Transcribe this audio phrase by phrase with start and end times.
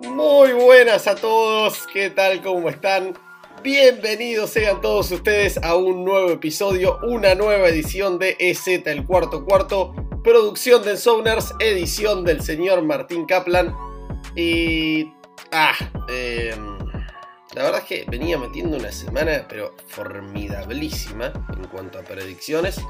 [0.00, 2.40] Muy buenas a todos, ¿qué tal?
[2.42, 3.18] ¿Cómo están?
[3.62, 9.44] Bienvenidos sean todos ustedes a un nuevo episodio, una nueva edición de EZ el cuarto
[9.44, 9.94] cuarto,
[10.24, 13.76] producción de Sounders, edición del señor Martín Kaplan.
[14.34, 15.12] Y...
[15.52, 15.74] Ah,
[16.08, 16.78] em,
[17.54, 22.80] la verdad es que venía metiendo una semana, pero formidablísima en cuanto a predicciones.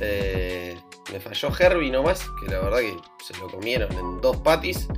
[0.00, 0.76] Eh,
[1.12, 4.88] me falló Herbie nomás, que la verdad que se lo comieron en dos patis.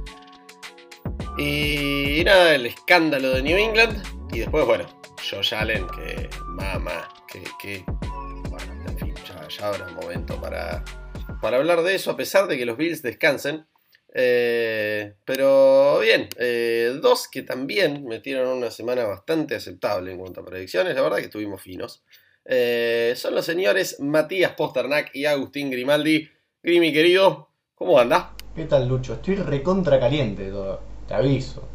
[1.43, 4.03] Y nada, el escándalo de New England.
[4.31, 4.87] Y después, bueno,
[5.19, 7.09] Josh Allen, que mamá,
[7.59, 7.83] que,
[8.51, 9.15] bueno, en fin,
[9.49, 10.85] ya, habrá momento para,
[11.41, 13.65] para hablar de eso, a pesar de que los Bills descansen.
[14.13, 20.45] Eh, pero bien, eh, dos que también metieron una semana bastante aceptable en cuanto a
[20.45, 22.03] predicciones, la verdad que estuvimos finos.
[22.45, 26.29] Eh, son los señores Matías Posternak y Agustín Grimaldi.
[26.63, 28.35] Grimi querido, ¿cómo anda?
[28.55, 29.15] ¿Qué tal Lucho?
[29.15, 30.51] Estoy recontra caliente,
[31.11, 31.69] te aviso.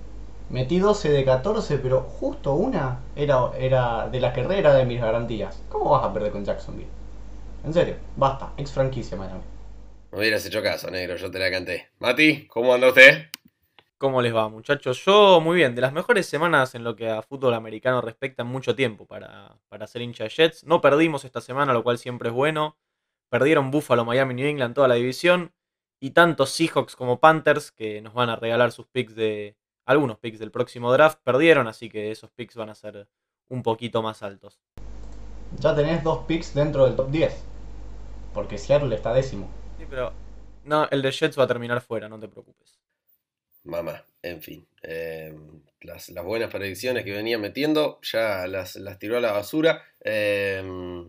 [0.50, 5.62] Metí 12 de 14, pero justo una era, era de la carrera de mis garantías.
[5.68, 6.88] ¿Cómo vas a perder con Jacksonville?
[7.66, 9.42] En serio, basta, ex franquicia Miami.
[10.14, 11.90] No hubieras hecho caso, negro, yo te la canté.
[12.00, 13.26] Mati, ¿cómo anda usted?
[13.98, 15.04] ¿Cómo les va, muchachos?
[15.04, 18.48] Yo muy bien, de las mejores semanas en lo que a fútbol americano respecta en
[18.48, 20.64] mucho tiempo para, para ser hincha de Jets.
[20.64, 22.78] No perdimos esta semana, lo cual siempre es bueno.
[23.28, 25.52] Perdieron Buffalo, Miami, New England, toda la división.
[26.00, 30.40] Y tanto Seahawks como Panthers, que nos van a regalar sus picks de, algunos picks
[30.40, 33.08] del próximo draft perdieron, así que esos picks van a ser
[33.50, 34.60] un poquito más altos.
[35.60, 37.44] Ya tenés dos picks dentro del top 10,
[38.34, 39.48] porque Seattle está décimo.
[39.78, 40.12] Sí, pero
[40.64, 42.75] no, el de Jets va a terminar fuera, no te preocupes.
[43.66, 44.68] Mamá, en fin.
[44.84, 45.36] Eh,
[45.82, 49.84] las, buenas predicciones que venía metiendo ya las, tiró a la basura.
[50.04, 50.64] Eh,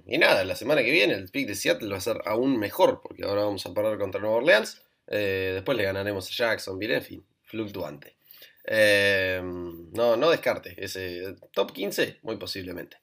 [0.07, 3.01] y nada, la semana que viene el pick de Seattle va a ser aún mejor,
[3.03, 4.83] porque ahora vamos a parar contra Nueva Orleans.
[5.07, 8.17] Eh, después le ganaremos a Jacksonville, en fin, fluctuante.
[8.65, 10.75] Em, no, no descarte.
[10.77, 12.97] Ese top 15, muy posiblemente.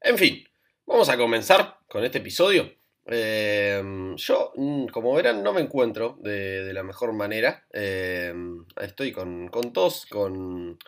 [0.00, 0.46] En fin,
[0.86, 2.72] vamos a comenzar con este episodio.
[3.06, 7.64] Em, yo, mm, como verán, no me encuentro de, la mejor manera.
[7.70, 10.78] Em, estoy con, con, tos, con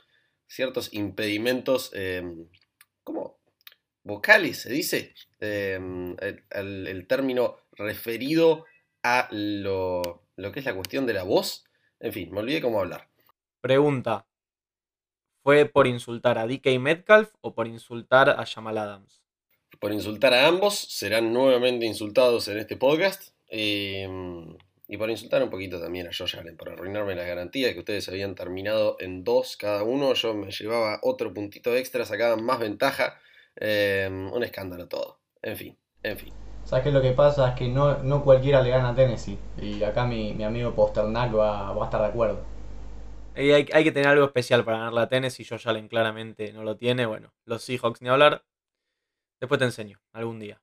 [0.47, 1.93] ciertos impedimentos,
[3.05, 3.39] ¿cómo?
[4.03, 5.15] Vocales, se dice.
[5.39, 8.65] El, término referido
[9.03, 11.65] a lo, lo que es la cuestión de la voz.
[12.01, 13.09] En fin, me olvidé cómo hablar.
[13.61, 14.27] Pregunta.
[15.43, 19.23] ¿Fue por insultar a DK Metcalf o por insultar a Jamal Adams?
[19.79, 23.33] Por insultar a ambos, serán nuevamente insultados en este podcast.
[23.49, 24.57] Em,
[24.89, 28.09] y por insultar un poquito también a Josh Allen, por arruinarme la garantía que ustedes
[28.09, 30.15] habían terminado en dos cada uno.
[30.15, 33.19] Yo me llevaba otro puntito extra, sacaban más ventaja.
[33.57, 35.19] Em, un escándalo todo.
[35.43, 36.33] En fin, en fin.
[36.65, 36.91] ¿Sabes qué?
[36.93, 39.39] Lo que pasa es que no, no cualquiera le gana a Tennessee.
[39.61, 42.59] Y acá mi, mi amigo Posternak va, va a estar de acuerdo
[43.39, 45.09] hay, que tener algo especial para ganar la
[45.39, 47.07] y Josh Allen claramente no lo tiene.
[47.07, 48.45] Bueno, los Seahawks ni hablar.
[49.41, 50.61] Después te enseño, algún día.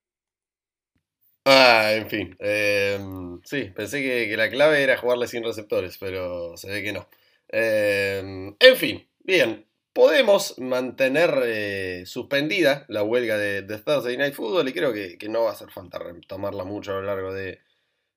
[1.45, 2.35] Ah, en fin.
[2.39, 7.07] Em, sí, pensé que, la clave era jugarle sin receptores, pero se ve que no.
[7.49, 9.65] Em, en fin, bien.
[9.93, 15.51] Podemos mantener eh, suspendida la huelga de, Thursday Night Football y creo que, no va
[15.51, 17.59] a hacer falta retomarla mucho a lo largo de,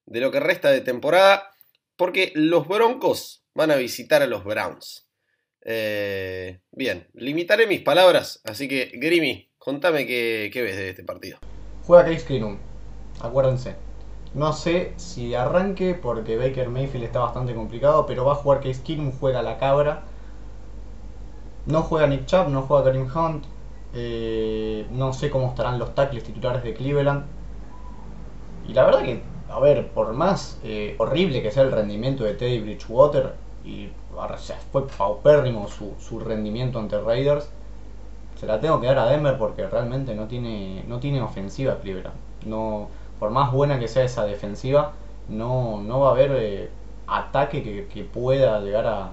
[0.07, 1.55] de lo que resta de temporada,
[1.97, 5.09] porque los Broncos van a visitar a los Browns.
[5.65, 11.37] Eh, bien, limitaré mis palabras, así que Grimy, contame qué, ves de este partido.
[11.87, 12.57] Juega Case Keenum,
[13.21, 13.77] acuérdense.
[14.33, 18.83] No sé si arranque porque Baker Mayfield está bastante complicado, pero va a jugar Case
[18.83, 20.05] Keenum, juega la cabra.
[21.67, 23.45] No juega Nick Chubb, no juega Karim Hunt.
[23.93, 27.27] Eh, no sé cómo estarán los tackles titulares de Cleveland.
[28.67, 29.21] Y la verdad que,
[29.51, 33.35] a ver, por más eh, horrible que sea el rendimiento de Teddy Bridgewater,
[33.67, 33.91] y
[34.73, 37.51] fue paupérrimo su, su rendimiento ante Raiders.
[38.39, 42.15] Se la tengo que dar a Denver porque realmente no tiene, no tiene ofensiva Cleveland.
[42.47, 44.93] No, por más buena que sea esa defensiva,
[45.29, 46.71] no, no va a haber eh,
[47.09, 49.11] ataque que, pueda llegar a,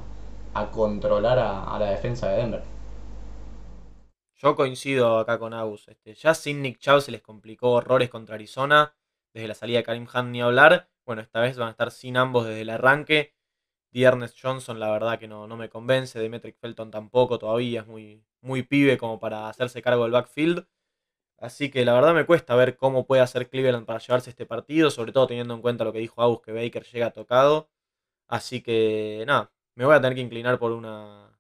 [0.54, 2.64] a controlar a, la defensa de Denver.
[4.36, 5.88] Yo coincido acá con Agus.
[5.88, 8.94] Este, ya sin Nick Chubb se les complicó horrores contra Arizona.
[9.34, 10.88] Desde la salida de Karim Hunt ni hablar.
[11.04, 13.34] Bueno, esta vez van a estar sin ambos desde el arranque.
[14.04, 18.24] Ernest Johnson la verdad que no, no me convence, Demetric Felton tampoco todavía, es muy,
[18.42, 20.68] muy pibe como para hacerse cargo del backfield.
[21.38, 24.90] Así que la verdad me cuesta ver cómo puede hacer Cleveland para llevarse este partido,
[24.92, 27.70] sobre todo teniendo en cuenta lo que dijo Agus, que Baker llega tocado.
[28.28, 31.40] Así que nada, me voy a tener que inclinar por una,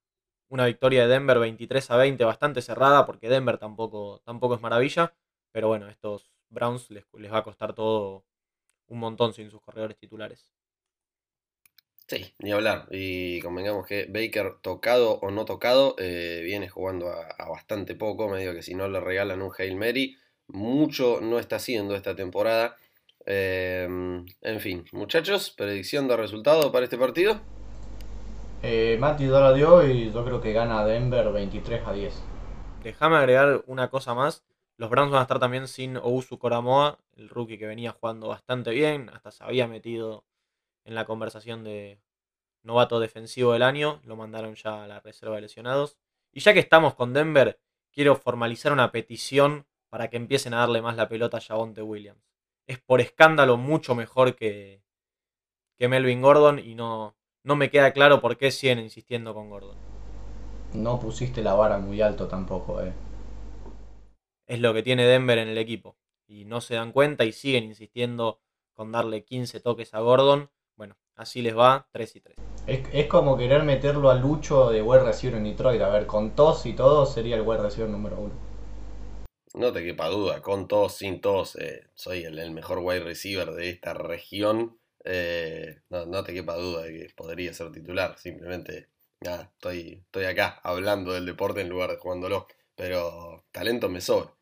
[0.50, 5.13] una victoria de Denver 23 a 20, bastante cerrada, porque Denver tampoco, tampoco es maravilla.
[5.51, 8.25] Pero bueno, estos Browns les, les va a costar todo
[8.88, 10.55] un montón sin sus corredores titulares.
[12.07, 12.88] Sí, ni hablar.
[12.92, 18.30] Y convengamos que Baker, tocado o no tocado, eh, viene jugando a, bastante poco.
[18.30, 20.18] Medio que si no le regalan un Hail Mary,
[20.48, 22.78] mucho no está haciendo esta temporada.
[23.25, 23.88] Eh,
[24.42, 27.42] en fin, muchachos, predicción de resultado para este partido.
[28.62, 32.13] Eh, Mati ya dio y yo creo que gana Denver 23 a 10.
[32.84, 34.44] Déjame agregar una cosa más.
[34.78, 38.72] Los Browns van a estar también sin Ousu Koramoa, el rookie que venía jugando bastante
[38.72, 40.25] bien, hasta se había metido
[40.86, 42.00] en la conversación de
[42.64, 45.98] novato defensivo del año, lo mandaron ya a la reserva de lesionados.
[46.32, 47.60] Y ya que estamos con Denver,
[47.92, 52.22] quiero formalizar una petición para que empiecen a darle más la pelota a Javonte Williams.
[52.68, 54.84] Es por escándalo mucho mejor que,
[55.78, 59.78] que Melvin Gordon y no, no me queda claro por qué siguen insistiendo con Gordon.
[60.74, 62.94] No pusiste la vara muy alto tampoco, eh.
[64.48, 65.96] Es lo que tiene Denver en el equipo.
[66.28, 68.42] Y no se dan cuenta y siguen insistiendo
[68.74, 70.50] con darle 15 toques a Gordon
[71.15, 72.38] así les va 3 y 3.
[72.67, 75.81] Es, como querer meterlo a Lucho de wide receiver en Detroit.
[75.81, 78.33] A ver, con tos y todo sería el wide receiver número uno.
[79.53, 83.69] No te quepa duda, con tos, sin tos, eh, soy el, mejor wide receiver de
[83.69, 84.79] esta región.
[85.03, 88.17] Eh, no, te quepa duda de que podría ser titular.
[88.17, 88.89] Simplemente,
[89.21, 92.47] nada, estoy, estoy acá hablando del deporte en lugar de jugándolo.
[92.75, 94.33] Pero talento me sobra.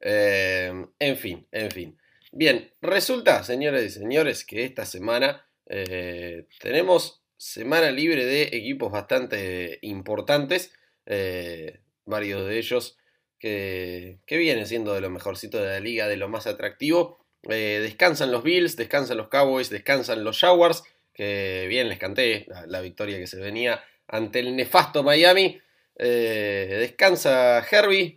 [0.00, 1.98] Eh, en fin, en fin.
[2.32, 9.78] Bien, resulta, señores y señores, que esta semana eh, tenemos semana libre de equipos bastante
[9.82, 10.72] importantes,
[11.06, 12.98] eh, varios de ellos
[13.38, 17.18] que, vienen siendo de lo mejorcito de la liga, de lo más atractivo.
[17.42, 20.82] Eh, descansan los Bills, descansan los Cowboys, descansan los Jaguars,
[21.12, 25.60] que bien les canté la, victoria que se venía ante el nefasto Miami.
[25.96, 28.14] descansa Herbie,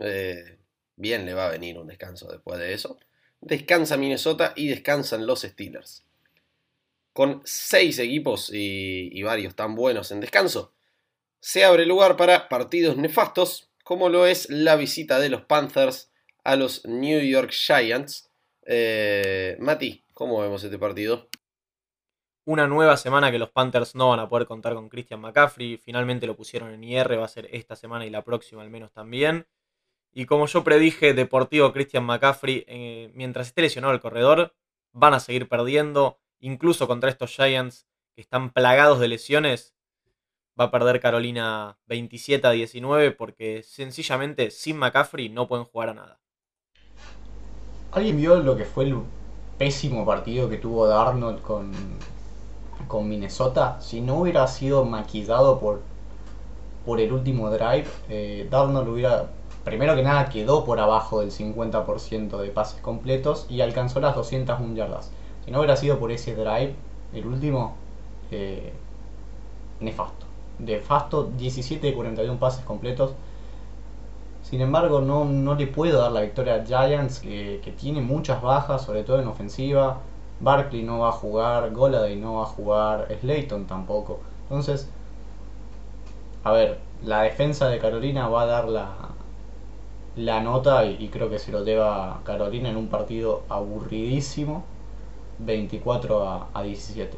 [0.95, 2.99] bien le va a venir un descanso después de eso.
[3.41, 6.06] Descansa Minnesota y descansan los Steelers
[7.17, 10.75] con seis equipos y, varios tan buenos en descanso,
[11.39, 16.11] se abre lugar para partidos nefastos, como lo es la visita de los Panthers
[16.43, 18.29] a los New York Giants.
[18.67, 21.27] Eh, Mati, ¿cómo vemos este partido?
[22.45, 25.77] Una nueva semana que los Panthers no van a poder contar con Christian McCaffrey.
[25.77, 28.91] Finalmente lo pusieron en IR, va a ser esta semana y la próxima al menos
[28.91, 29.47] también.
[30.13, 34.53] Y como yo predije, Deportivo Christian McCaffrey, eh, mientras esté lesionado el corredor,
[34.91, 39.75] van a seguir perdiendo incluso contra estos Giants que están plagados de lesiones,
[40.59, 45.93] va a perder Carolina 27 a 19 porque sencillamente sin McCaffrey no pueden jugar a
[45.93, 46.19] nada.
[47.91, 48.97] ¿Alguien vio lo que fue el
[49.57, 51.71] pésimo partido que tuvo Darnold con,
[52.87, 53.79] con Minnesota?
[53.81, 55.81] Si no hubiera sido maquillado por,
[56.85, 59.29] por el último drive, eh, Darnold hubiera,
[59.63, 64.75] primero que nada, quedó por abajo del 50% de pases completos y alcanzó las 201
[64.75, 65.11] yardas.
[65.47, 66.75] Si no hubiera sido por ese drive,
[67.13, 67.77] el último,
[68.31, 68.73] eh,
[69.79, 70.25] nefasto.
[70.59, 73.13] Nefasto, 17 de 41 pases completos.
[74.41, 78.81] Sin embargo, no, no le puedo dar la victoria a Giants, que, tiene muchas bajas,
[78.81, 79.99] sobre todo en ofensiva.
[80.41, 84.19] Barkley no va a jugar, Goladay no va a jugar, Slayton tampoco.
[84.49, 84.89] Entonces,
[86.43, 88.89] a ver, la defensa de Carolina va a dar la,
[90.17, 94.65] la nota y, y creo que se lo lleva Carolina en un partido aburridísimo
[95.39, 97.17] 24 a, 17.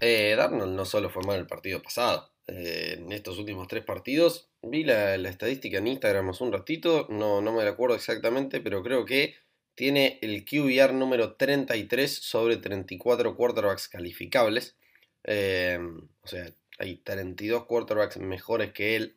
[0.00, 2.30] Eh, Darnold no solo fue mal el partido pasado.
[2.48, 7.40] Eh, en estos últimos tres partidos, vi la, estadística en Instagram hace un ratito, no,
[7.40, 9.36] no me la acuerdo exactamente, pero creo que
[9.74, 14.76] tiene el QBR número 33 sobre 34 quarterbacks calificables.
[15.24, 15.78] Eh,
[16.22, 16.46] o sea,
[16.78, 19.16] hay 32 quarterbacks mejores que él.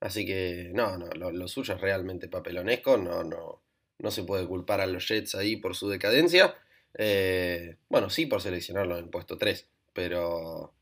[0.00, 2.98] Así que no, no, lo, suyo es realmente papelonesco.
[2.98, 3.62] No, no,
[3.98, 6.54] no se puede culpar a los Jets ahí por su decadencia.
[6.98, 10.72] Eh, bueno, sí por seleccionarlo en el puesto 3, pero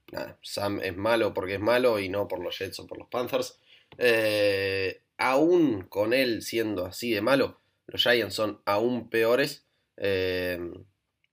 [0.42, 3.58] Sam es malo porque es malo y no por los Jets o por los Panthers.
[3.98, 9.66] Eh, aún con él siendo así de malo, los Giants son aún peores.
[9.96, 10.58] Eh,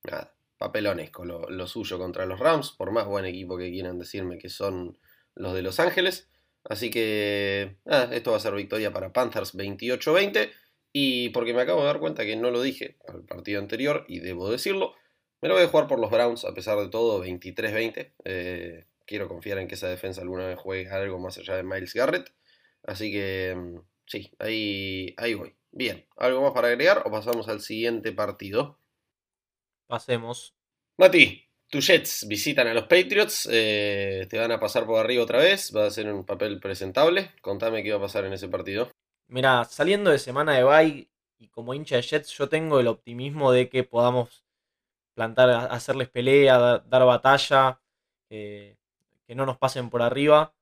[0.03, 4.49] nada, papelonesco lo, suyo contra los Rams, por más buen equipo que quieran decirme que
[4.49, 4.97] son
[5.35, 6.27] los de Los Ángeles.
[6.63, 7.77] Así que
[8.11, 10.51] esto va a ser victoria para Panthers 28-20.
[10.93, 14.19] Y porque me acabo de dar cuenta que no lo dije al partido anterior, y
[14.19, 14.93] debo decirlo,
[15.41, 18.13] me lo voy a jugar por los Browns, a pesar de todo, 23-20.
[18.25, 21.93] Eh, quiero confiar en que esa defensa alguna vez juegue algo más allá de Miles
[21.93, 22.31] Garrett.
[22.83, 25.55] Así que mm, sí, ahí, ahí voy.
[25.71, 28.79] Bien, ¿algo más para agregar o pasamos al siguiente partido?
[29.87, 30.53] Pasemos.
[30.97, 35.39] Mati, tus Jets visitan a los Patriots, eh, te van a pasar por arriba otra
[35.39, 37.31] vez, va a ser un papel presentable.
[37.41, 38.91] Contame qué va a pasar en ese partido.
[39.31, 41.09] Mira, saliendo de semana de bye
[41.39, 44.43] y como hincha de Jets, yo tengo el optimismo de que podamos
[45.13, 47.81] plantar, hacerles pelea, dar, batalla,
[48.29, 48.77] eh,
[49.25, 50.53] que no nos pasen por arriba.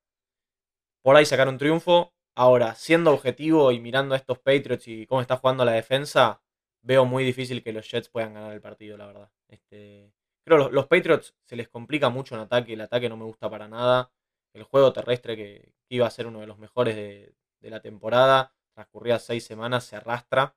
[1.02, 2.14] Por ahí sacar un triunfo.
[2.36, 6.40] Ahora, siendo objetivo y mirando a estos Patriots y cómo está jugando la defensa,
[6.84, 9.32] veo muy difícil que los Jets puedan ganar el partido, la verdad.
[9.48, 13.18] Este, creo que los, los Patriots se les complica mucho en ataque, el ataque no
[13.18, 14.12] me gusta para nada.
[14.54, 19.26] El juego terrestre que, iba a ser uno de los mejores de la temporada, transcurridas
[19.26, 20.56] seis semanas, se arrastra.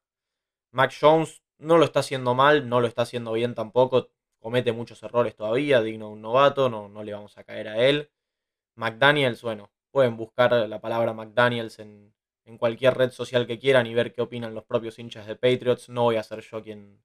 [0.70, 5.02] Mac Jones no lo está haciendo mal, no lo está haciendo bien tampoco, comete muchos
[5.02, 8.10] errores todavía, digno de un novato, no, no le vamos a caer a él.
[8.76, 12.14] McDaniels, bueno, pueden buscar la palabra McDaniels en,
[12.44, 15.88] en cualquier red social que quieran y ver qué opinan los propios hinchas de Patriots.
[15.88, 17.02] No voy a ser yo quien,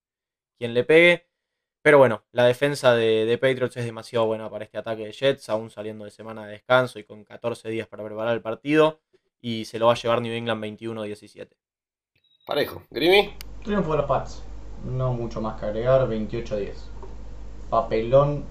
[0.57, 1.27] quien le pegue.
[1.81, 5.49] Pero bueno, la defensa de, de, Patriots es demasiado buena para este ataque de Jets,
[5.49, 9.01] aún saliendo de semana de descanso y con 14 días para preparar el partido.
[9.41, 11.49] Y se lo va a llevar New England 21-17.
[12.45, 12.83] Parejo.
[12.89, 13.33] Grimy.
[13.63, 14.43] Triunfo de los Pats.
[14.85, 16.73] No mucho más que agregar, 28-10.
[17.69, 18.45] Papelón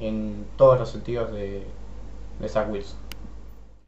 [0.00, 1.64] en todos los sentidos de,
[2.40, 2.98] de Zach Wilson.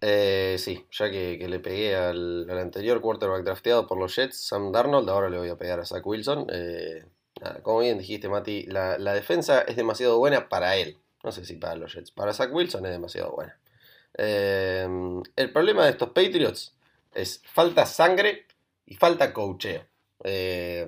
[0.00, 4.46] Eh, sí, ya que, que le pegué al, al, anterior quarterback drafteado por los Jets,
[4.46, 6.46] Sam Darnold, ahora le voy a pegar a Zach Wilson.
[6.52, 7.04] Eh,
[7.40, 10.98] nada, como bien dijiste, Mati, la, la, defensa es demasiado buena para él.
[11.24, 12.10] No sé si para los Jets.
[12.10, 13.58] Para Zach Wilson es demasiado buena.
[14.16, 14.86] Eh,
[15.36, 16.74] el problema de estos Patriots
[17.14, 18.46] es falta sangre
[18.84, 19.86] y falta coacheo.
[20.24, 20.86] Eh,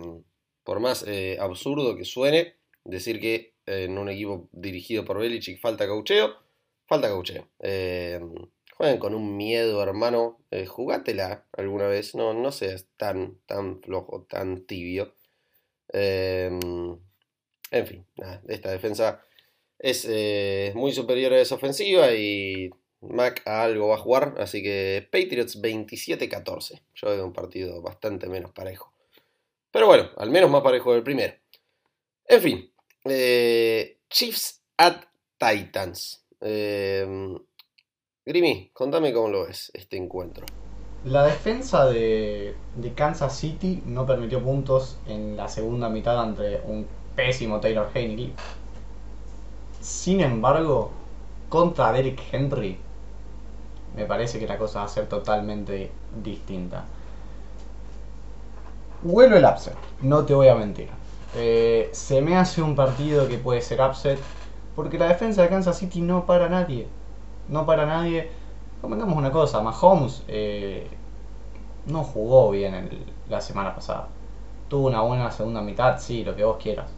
[0.65, 5.87] por más eh, absurdo que suene decir que en un equipo dirigido por Belichick falta
[5.87, 6.37] coacheo,
[6.87, 7.49] falta coacheo.
[8.79, 10.39] Juegan con un miedo, hermano.
[10.53, 12.15] Eh, jugátela alguna vez.
[12.15, 15.15] No, no seas tan, tan flojo, tan tibio.
[17.71, 18.07] En fin,
[18.47, 19.23] esta defensa
[19.79, 22.71] es eh, muy superior a esa ofensiva y
[23.01, 24.35] Mac a algo va a jugar.
[24.39, 26.83] Así que Patriots 27-14.
[26.95, 28.93] Yo veo un partido bastante menos parejo.
[29.71, 31.35] Pero bueno, al menos más parejo del primero.
[32.27, 32.73] En fin,
[33.05, 35.05] eh, Chiefs at
[35.39, 36.25] Titans.
[36.41, 37.37] Eh,
[38.25, 40.45] Grimy, contame cómo lo ves este encuentro.
[41.05, 46.87] La defensa de, de, Kansas City no permitió puntos en la segunda mitad ante un
[47.15, 48.33] pésimo Taylor Heineke.
[49.81, 50.91] Sin embargo,
[51.49, 52.79] contra Derrick Henry,
[53.97, 55.91] me parece que la cosa va a ser totalmente
[56.23, 56.85] distinta.
[59.03, 60.89] Vuelve el upset, no te voy a mentir.
[61.35, 64.19] Eh, se me hace un partido que puede ser upset,
[64.75, 66.89] porque la defensa de Kansas City no para a nadie
[67.49, 68.31] no para nadie.
[68.81, 70.89] Comentamos una cosa, Mahomes eh,
[71.87, 74.09] no jugó bien la semana pasada.
[74.69, 76.91] Tuvo una buena segunda mitad, sí, lo que vos quieras.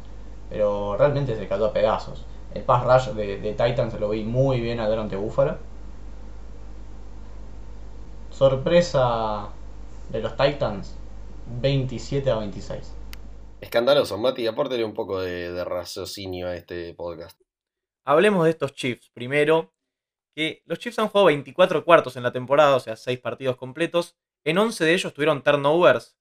[0.50, 2.24] Pero realmente se cayó a pedazos.
[2.52, 5.56] El pass rush de, de Titans lo vi muy bien adelante Búfalo.
[8.40, 9.50] Sorpresa
[10.08, 10.96] de los Titans,
[11.60, 12.96] 27 a 26.
[13.60, 17.38] Escandaloso, Mati, apórtele un poco de, de raciocinio a este podcast.
[18.02, 19.74] Hablemos de estos Chiefs primero
[20.34, 24.16] que los Chiefs han jugado 24 cuartos en la temporada, o sea, 6 partidos completos.
[24.42, 26.16] En 11 de ellos tuvieron turnovers,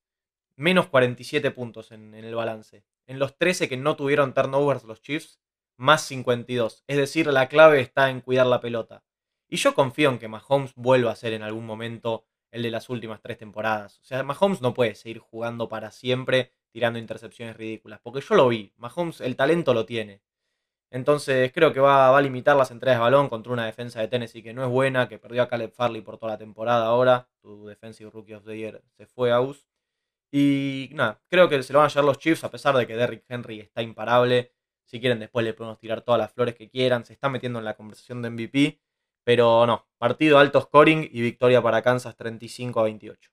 [0.57, 2.83] menos 47 puntos en, en, el balance.
[3.07, 5.39] En los 13 que no tuvieron turnovers los Chiefs,
[5.77, 6.83] más 52.
[6.85, 9.05] Es decir, la clave está en cuidar la pelota.
[9.49, 12.89] Y yo confío en que Mahomes vuelva a ser en algún momento el de las
[12.89, 13.99] últimas tres temporadas.
[13.99, 17.99] O sea, Mahomes no puede seguir jugando para siempre tirando intercepciones ridículas.
[18.01, 18.73] Porque yo lo vi.
[18.77, 20.21] Mahomes el talento lo tiene.
[20.91, 24.07] Entonces creo que va, va, a limitar las entregas de balón contra una defensa de
[24.07, 27.29] Tennessee que no es buena, que perdió a Caleb Farley por toda la temporada ahora.
[27.41, 29.67] Tu Defensive Rookie of the Year se fue a US.
[30.31, 32.95] Y nada, creo que se lo van a llevar los Chiefs a pesar de que
[32.95, 34.53] Derrick Henry está imparable.
[34.85, 37.05] Si quieren después le podemos tirar todas las flores que quieran.
[37.05, 38.79] Se está metiendo en la conversación de MVP.
[39.29, 43.29] Pero no, partido alto scoring y victoria para Kansas 35 a 28.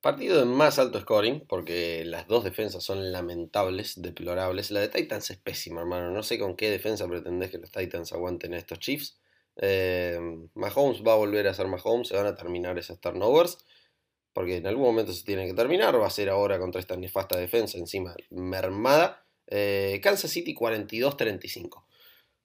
[0.00, 4.72] Partido de más alto scoring, porque las dos defensas son lamentables, deplorables.
[4.72, 6.10] La de Titans es pésima, hermano.
[6.10, 9.20] No sé con qué defensa pretendés que los Titans aguanten a estos Chiefs.
[9.58, 10.18] Eh,
[10.54, 13.64] Mahomes va a volver a ser Mahomes, se van a terminar esas turnovers,
[14.32, 16.00] porque en algún momento se tienen que terminar.
[16.00, 19.24] Va a ser ahora contra esta nefasta defensa, encima mermada.
[19.46, 21.86] Eh, Kansas City 42-35.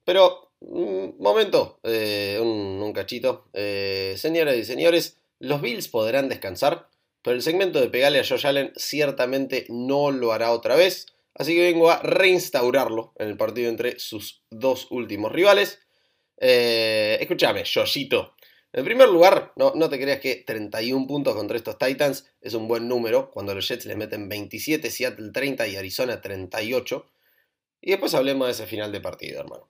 [0.04, 3.48] Pero, un momento, eh, un, un, cachito.
[3.52, 6.88] Eh, señoras y señores, los Bills podrán descansar.
[7.22, 11.06] Pero el segmento de pegarle a Josh Allen ciertamente no lo hará otra vez.
[11.34, 15.80] Así que vengo a reinstaurarlo en el partido entre sus dos últimos rivales.
[16.38, 18.34] Eh, escúchame, Joshito.
[18.72, 22.68] En primer lugar, no, no, te creas que 31 puntos contra estos Titans es un
[22.68, 23.30] buen número.
[23.30, 27.06] Cuando los Jets les meten 27, Seattle 30 y Arizona 38.
[27.82, 29.68] Y después hablemos de ese final de partido, hermano.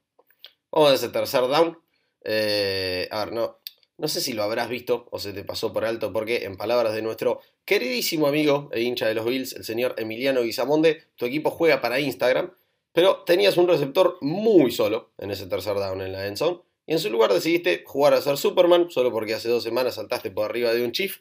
[0.71, 1.79] Vamos a ese tercer down.
[2.25, 3.61] Eh, a ver, no,
[4.01, 6.95] no sé si lo habrás visto o se te pasó por alto, porque en palabras
[6.95, 11.51] de nuestro queridísimo amigo e hincha de los Bills, el señor Emiliano Guizamonde, tu equipo
[11.51, 12.51] juega para Instagram
[12.93, 16.61] Pero tenías un receptor muy solo en ese tercer down en la end zone.
[16.87, 20.31] Y en su lugar decidiste jugar a ser Superman, solo porque hace dos semanas saltaste
[20.31, 21.19] por arriba de un Chief.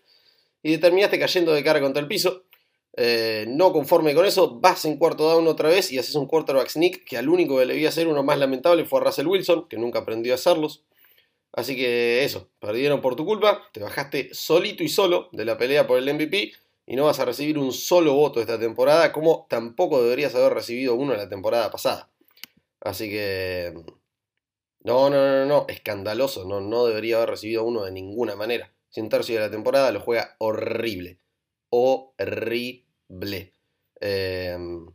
[0.64, 2.46] Y terminaste cayendo de cara contra el piso.
[3.02, 6.68] Eh, no conforme con eso, vas en cuarto down otra vez y haces un quarterback
[6.68, 9.70] sneak que al único que le debía hacer uno más lamentable fue a Russell Wilson,
[9.70, 10.84] que nunca aprendió a hacerlos.
[11.54, 15.88] Así que eso, perdieron por tu culpa, te bajaste solito y solo de la pelea
[15.88, 16.52] por el MVP
[16.88, 20.96] y no vas a recibir un solo voto esta temporada, como tampoco deberías haber recibido
[20.96, 22.10] uno la temporada pasada.
[22.82, 23.82] Así que...
[24.84, 28.74] No, no, no, no, escandaloso, no, no debería haber recibido uno de ninguna manera.
[28.90, 31.20] Si un tercio de la temporada lo juega horrible.
[31.70, 32.89] Horrible.
[34.00, 34.86] Em,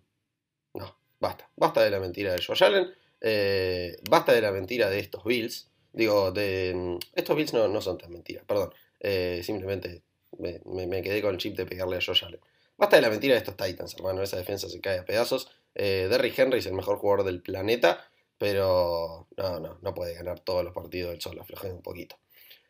[0.74, 1.50] no, basta.
[1.56, 2.92] Basta de la mentira de Josh Allen.
[3.20, 5.70] Eh, basta de la mentira de estos Bills.
[5.92, 6.98] Digo, de.
[7.14, 8.72] Estos Bills no, no son tan mentiras, perdón.
[9.00, 10.02] Eh, simplemente
[10.38, 12.40] me, quedé con el chip de pegarle a Josh Allen.
[12.76, 14.22] Basta de la mentira de estos Titans, hermano.
[14.22, 15.50] Esa defensa se cae a pedazos.
[15.74, 18.08] Eh, Derrick Henry es el mejor jugador del planeta.
[18.36, 21.38] Pero no, no, no puede ganar todos los partidos del sol.
[21.40, 22.16] Aflojé un poquito.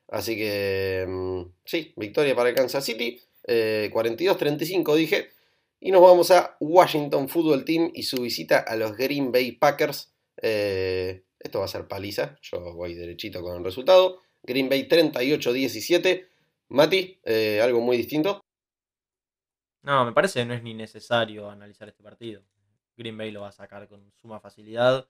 [0.08, 1.06] Así que.
[1.08, 3.20] Mm, sí, victoria para Kansas City.
[3.46, 5.30] 42-35 eh, dije.
[5.80, 10.14] Y nos vamos a Washington Football Team y su visita a los Green Bay Packers.
[10.40, 12.38] Eh, esto va a ser paliza.
[12.40, 14.22] Yo voy derechito con el resultado.
[14.42, 16.26] Green Bay 38-17.
[16.68, 18.40] Mati, eh, algo muy distinto.
[19.82, 22.42] No, me parece que no es ni necesario analizar este partido.
[22.96, 25.06] Green Bay lo va a sacar con suma facilidad.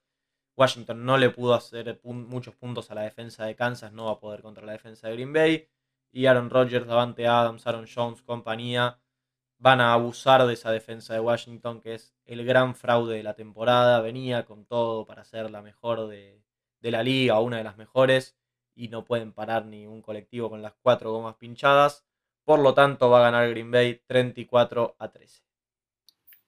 [0.57, 4.21] Washington no le pudo hacer muchos puntos a la defensa de Kansas, no va a
[4.21, 5.69] poder contra la defensa de Green Bay.
[6.15, 9.01] Y Aaron Rodgers, Davante Adams, Aaron Jones, compañía,
[9.59, 13.35] van a abusar de esa defensa de Washington, que es el gran fraude de la
[13.35, 14.01] temporada.
[14.01, 16.41] Venía con todo para ser la mejor de,
[16.83, 18.37] la liga, una de las mejores,
[18.77, 22.07] y no pueden parar ni un colectivo con las cuatro gomas pinchadas.
[22.45, 25.43] Por lo tanto, va a ganar Green Bay 34 a 13.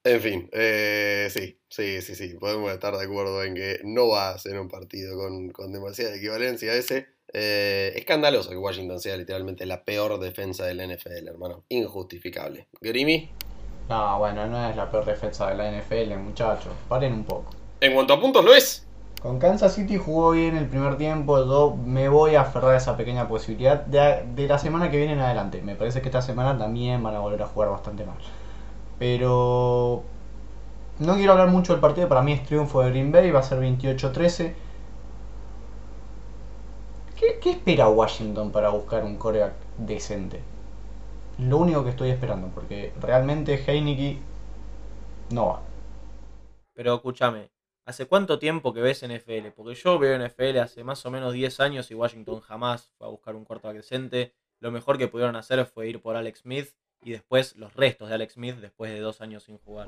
[0.06, 4.31] En fin, eh, sí, sí, sí, sí, podemos estar de acuerdo en que no va
[4.31, 7.09] a ser un partido con, con demasiada equivalencia ese.
[7.33, 11.64] Eh, escandaloso que Washington sea literalmente la peor defensa del NFL, hermano.
[11.70, 12.68] Injustificable.
[12.81, 13.28] ¿Grimy?
[13.88, 16.72] No, bueno, no es la peor defensa de la NFL, muchachos.
[16.88, 17.50] Paren un poco.
[17.81, 18.87] En cuanto a puntos, lo es.
[19.20, 21.44] Con Kansas City jugó bien el primer tiempo.
[21.44, 25.14] Yo me voy a aferrar a esa pequeña posibilidad de, de la semana que viene
[25.14, 25.62] en adelante.
[25.62, 28.18] Me parece que esta semana también van a volver a jugar bastante mal.
[28.98, 30.02] Pero
[30.98, 33.42] no quiero hablar mucho del partido, para mí es triunfo de Green Bay, va a
[33.42, 34.54] ser 28-13.
[37.16, 40.40] ¿Qué, espera Washington para buscar un coreback decente?
[41.38, 44.18] Lo único que estoy esperando, porque realmente Heineke
[45.30, 45.62] no va.
[46.72, 47.50] Pero escúchame,
[47.85, 49.48] ¿hace cuánto tiempo que ves NFL?
[49.54, 53.11] Porque yo veo NFL hace más o menos 10 años y Washington jamás fue a
[53.11, 54.35] buscar un quarterback decente.
[54.61, 56.70] Lo mejor que pudieron hacer fue ir por Alex Smith
[57.07, 59.87] y después los restos de Alex Smith después de dos años sin jugar.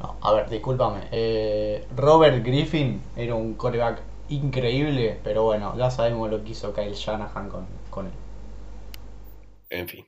[0.00, 1.06] No, a ver, discúlpame.
[1.12, 6.94] Eh, Robert Griffin era un coreback increíble, pero bueno, ya sabemos lo que hizo Kyle
[6.94, 7.48] Shanahan
[7.90, 8.12] con, él.
[9.70, 10.04] En fin.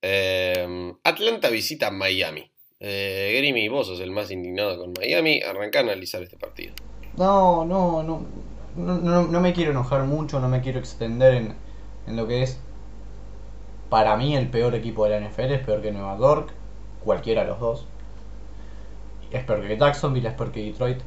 [0.00, 2.48] Eh, Atlanta visita Miami.
[2.78, 5.40] Eh, Grimmy, vos sos el más indignado con Miami.
[5.42, 6.72] Arranca a analizar este partido.
[7.16, 8.24] No, no, no.
[8.76, 11.56] No, no, me quiero enojar mucho, no me quiero extender en,
[12.06, 12.60] en lo que es
[13.88, 16.52] para mí el peor equipo de la NFL es peor que Nueva York,
[17.04, 17.86] cualquiera de los dos.
[19.30, 21.00] Es peor que Jacksonville, es peor que Detroit.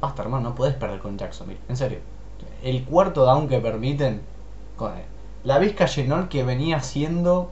[0.00, 1.60] Basta, hermano, no puedes perder con Jacksonville.
[1.68, 1.98] En serio.
[2.62, 4.22] El cuarto down que permiten.
[4.76, 4.92] Con
[5.44, 7.50] la Vizca Genol que venía siendo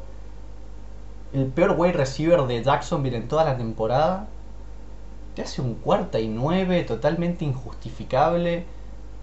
[1.33, 4.29] el peor wide receiver de Jacksonville en toda la temporada.
[5.35, 8.67] Te hace un cuarta y nueve totalmente injustificable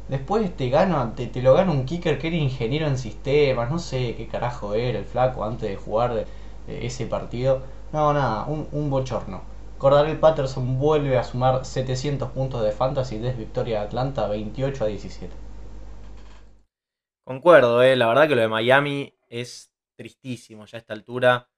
[0.10, 4.16] Después te gana, te, lo gana un kicker que era ingeniero en sistemas, no sé
[4.16, 6.26] qué carajo era el flaco antes de jugar
[6.68, 7.62] ese partido.
[7.94, 9.44] No, nada, un, bochorno.
[9.78, 14.88] Cordarel Patterson vuelve a sumar 700 puntos de fantasy desde victoria de Atlanta 28 a
[14.88, 15.34] 17.
[17.24, 21.50] Concuerdo, eh, la verdad que lo de Miami es tristísimo ya a esta altura.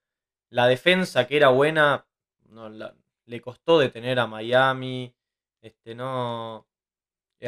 [0.50, 2.06] La defensa que era buena
[2.50, 5.14] no, le costó detener a Miami.
[5.62, 6.66] Este, no,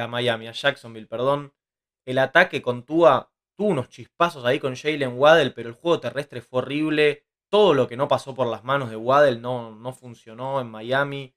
[0.00, 1.52] a Miami, a Jacksonville, perdón.
[2.04, 6.40] El ataque con Tua tuvo unos chispazos ahí con Jalen Waddell, pero el juego terrestre
[6.40, 7.24] fue horrible.
[7.48, 11.34] Todo lo que no pasó por las manos de Waddell no, no funcionó en Miami.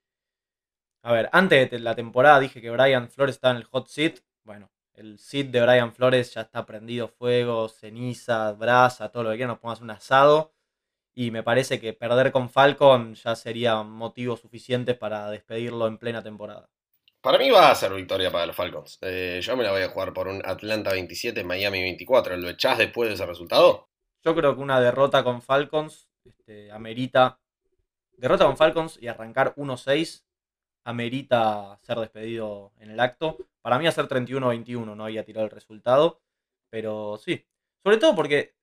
[1.03, 4.19] A ver, antes de la temporada dije que Brian Flores estaba en el hot seat.
[4.43, 9.37] Bueno, el seat de Brian Flores ya está prendido fuego, ceniza, brasa, todo lo que
[9.37, 10.53] quieran, nos pongas un asado.
[11.15, 16.23] Y me parece que perder con Falcon ya sería motivo suficiente para despedirlo en plena
[16.23, 16.69] temporada.
[17.21, 18.99] Para mí va a ser victoria para los Falcons.
[19.01, 22.37] Eh, yo me la voy a jugar por un Atlanta 27, Miami 24.
[22.37, 23.89] ¿Lo echás después de ese resultado?
[24.23, 27.39] Yo creo que una derrota con Falcons este, amerita.
[28.17, 30.23] Derrota con Falcons y arrancar 1-6
[30.83, 33.37] amerita ser despedido en el acto.
[33.61, 36.21] Para mí hacer 31-21 no había tirado el resultado,
[36.69, 37.45] pero sí.
[37.83, 38.55] Sobre todo porque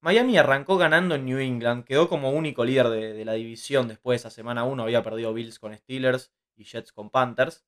[0.00, 4.28] Miami arrancó ganando en New England, quedó como único líder de, la división después de
[4.28, 7.64] esa semana 1, había perdido Bills con Steelers y Jets con Panthers.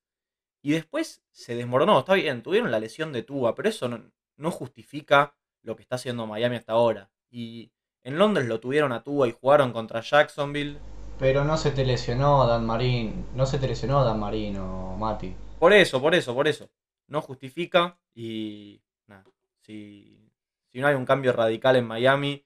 [0.63, 5.35] Y después se desmoronó, está bien, tuvieron la lesión de Tua, pero eso no, justifica
[5.63, 7.11] lo que está haciendo Miami hasta ahora.
[7.31, 7.73] Y
[8.03, 10.79] en Londres lo tuvieron a Tua y jugaron contra Jacksonville.
[11.19, 15.35] Pero no se te lesionó Dan Marín, no se te lesionó Dan Marino, Mati.
[15.59, 16.71] Por eso, por eso, por eso.
[17.07, 19.25] No justifica y nada,
[19.63, 20.31] si,
[20.69, 22.45] si no hay un cambio radical en Miami,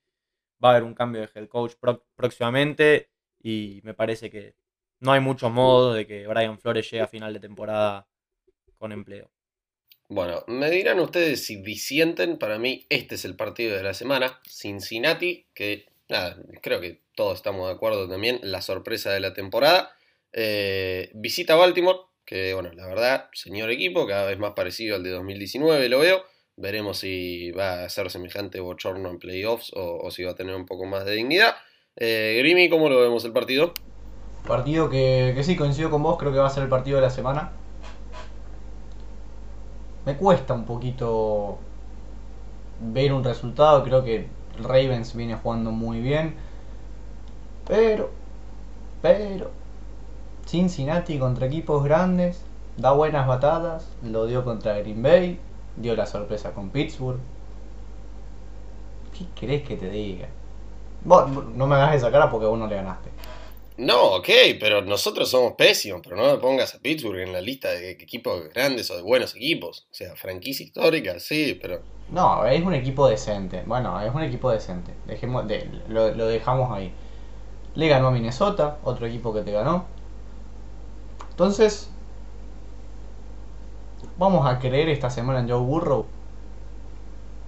[0.63, 1.75] va a haber un cambio de head coach
[2.17, 4.55] próximamente y me parece que
[5.01, 8.07] no hay mucho modo de que Brian Flores llegue a final de temporada
[8.79, 9.31] con empleo.
[10.09, 14.39] Bueno, me dirán ustedes si disienten, para mí este es el partido de la semana,
[14.47, 19.97] Cincinnati, que nada, creo que todos estamos de acuerdo también, la sorpresa de la temporada.
[20.33, 25.11] Eh, visita Baltimore, que bueno, la verdad, señor equipo, cada vez más parecido al de
[25.11, 26.25] 2019, lo veo.
[26.57, 30.67] Veremos si va a ser semejante bochorno en playoffs o, si va a tener un
[30.67, 31.57] poco más de dignidad.
[31.97, 33.75] Eh, Grimy, ¿cómo lo vemos el partido?
[34.47, 37.03] Partido que, que sí, coincido con vos, creo que va a ser el partido de
[37.03, 37.53] la semana.
[40.05, 41.59] Me cuesta un poquito
[42.81, 44.29] ver un resultado, creo que
[44.61, 46.35] Ravens viene jugando muy bien.
[47.67, 48.11] Pero,
[49.01, 49.51] pero,
[50.47, 52.45] Cincinnati contra equipos grandes,
[52.77, 55.41] da buenas batadas, lo dio contra Green Bay,
[55.77, 57.21] dio la sorpresa con Pittsburgh.
[59.17, 60.29] ¿Qué querés que te diga?
[61.05, 63.14] Vos no me hagas esa cara porque vos no le ganaste.
[63.77, 64.29] No, ok,
[64.61, 68.49] pero nosotros somos pésimos, pero no me pongas a Pittsburgh en la lista de equipos
[68.55, 69.89] grandes o de buenos equipos.
[69.91, 71.81] O sea, franquicia histórica, sí, pero...
[72.09, 73.65] No, es un equipo decente.
[73.67, 74.95] Bueno, es un equipo decente.
[75.07, 76.93] Dejemos, de, lo, dejamos ahí.
[77.75, 79.87] Le ganó a Minnesota, otro equipo que te ganó.
[81.31, 81.91] Entonces,
[84.19, 86.07] vamos a creer esta semana en Joe Burrow.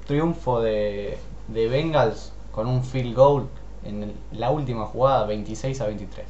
[0.08, 3.48] Triunfo de, de Bengals con un field goal
[3.87, 6.27] en la última jugada, 26 a 23.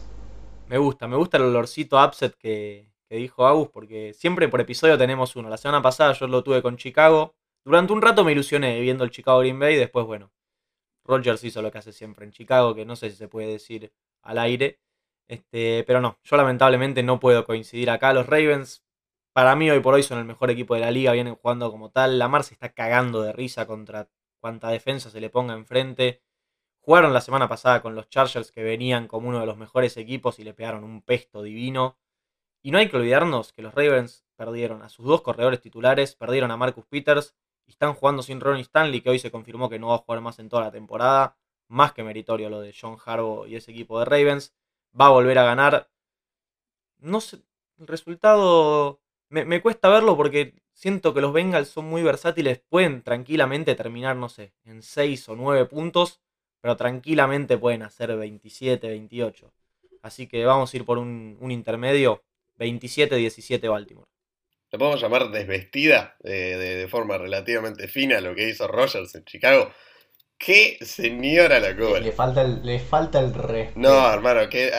[0.68, 5.36] Me gusta, me gusta el olorcito upset que, dijo Agus, porque siempre por episodio tenemos
[5.36, 5.48] uno.
[5.48, 7.34] La semana pasada yo lo tuve con Chicago.
[7.64, 10.32] Durante un rato me ilusioné viendo el Chicago Green Bay, después, bueno,
[11.04, 13.92] Rogers hizo lo que hace siempre en Chicago, que no sé si se puede decir
[14.22, 14.80] al aire.
[15.28, 18.12] Este, pero no, yo lamentablemente no puedo coincidir acá.
[18.12, 18.84] Los Ravens,
[19.32, 21.90] para mí hoy por hoy son el mejor equipo de la liga, vienen jugando como
[21.90, 22.18] tal.
[22.18, 24.08] Lamar se está cagando de risa contra
[24.40, 26.22] cuanta defensa se le ponga enfrente.
[26.86, 30.38] Jugaron la semana pasada con los Chargers que venían como uno de los mejores equipos
[30.38, 31.98] y le pegaron un pesto divino.
[32.62, 36.52] Y no hay que olvidarnos que los Ravens perdieron a sus dos corredores titulares, perdieron
[36.52, 37.34] a Marcus Peters
[37.66, 40.20] y están jugando sin Ronnie Stanley, que hoy se confirmó que no va a jugar
[40.20, 41.36] más en toda la temporada.
[41.66, 44.54] Más que meritorio lo de John Harbaugh y ese equipo de Ravens.
[44.98, 45.90] Va a volver a ganar.
[46.98, 47.42] No sé,
[47.78, 52.60] el resultado me, me cuesta verlo porque siento que los Bengals son muy versátiles.
[52.68, 56.20] Pueden tranquilamente terminar, no sé, en 6 o 9 puntos
[56.66, 59.52] pero tranquilamente pueden hacer 27, 28.
[60.02, 62.24] Así que vamos a ir por un, intermedio
[62.58, 64.08] 27-17 Baltimore.
[64.72, 69.70] ¿Le podemos llamar desvestida de, forma relativamente fina lo que hizo Rogers en Chicago?
[70.36, 72.00] ¡Qué señora la cobra!
[72.00, 73.78] Le falta el, le falta el respeto.
[73.78, 74.72] No, hermano, que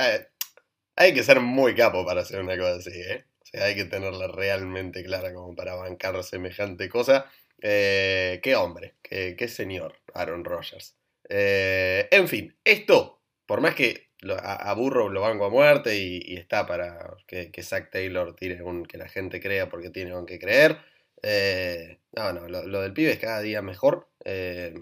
[0.98, 3.24] hay, que ser muy capo para hacer una cosa así, ¿eh?
[3.44, 7.32] O sea, hay que tenerla realmente clara como para bancar semejante cosa.
[7.62, 10.97] Eh, qué hombre, qué, qué señor Aaron Rodgers.
[11.30, 14.08] Eh, en fin, esto, por más que
[14.40, 18.86] a, Burro lo banco a muerte y, está para que, que, Zack Taylor tire un
[18.86, 20.78] que la gente crea porque tiene con qué creer.
[21.22, 24.08] Eh, no, no, lo, del pibe es cada día mejor.
[24.26, 24.74] Eh,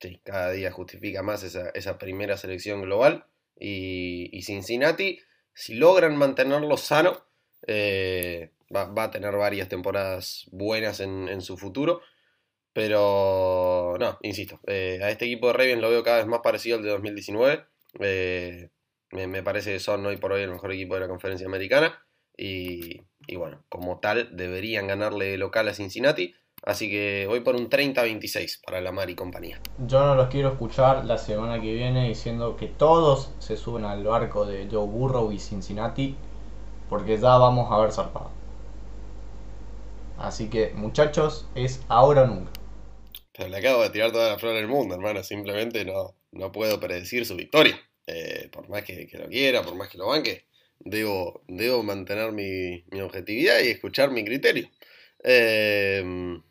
[0.00, 3.26] sí, cada día justifica más esa, primera selección global.
[3.60, 5.20] Y, Cincinnati,
[5.54, 7.24] si logran mantenerlo sano,
[7.68, 12.00] va, a tener varias temporadas buenas en su futuro.
[12.78, 16.76] Pero no, insisto, eh, a este equipo de Ravens lo veo cada vez más parecido
[16.76, 17.64] al de 2019.
[17.98, 18.70] Eh,
[19.10, 22.00] me, parece que son hoy por hoy el mejor equipo de la conferencia americana.
[22.36, 23.00] Y,
[23.36, 26.36] bueno, como tal, deberían ganarle local a Cincinnati.
[26.62, 29.60] Así que voy por un 30-26 para la Mar y compañía.
[29.84, 34.04] Yo no los quiero escuchar la semana que viene diciendo que todos se suben al
[34.04, 36.14] barco de Joe Burrow y Cincinnati.
[36.88, 38.30] Porque ya vamos a ver zarpado.
[40.16, 42.52] Así que muchachos, es ahora o nunca.
[43.38, 45.22] Pero le acabo de tirar toda la flor del mundo, hermano.
[45.22, 47.80] Simplemente no, no puedo predecir su victoria.
[48.08, 50.46] Eh, por más que, lo quiera, por más que lo banque,
[50.80, 54.68] debo, debo mantener mi, objetividad y escuchar mi criterio.
[55.20, 56.42] Em,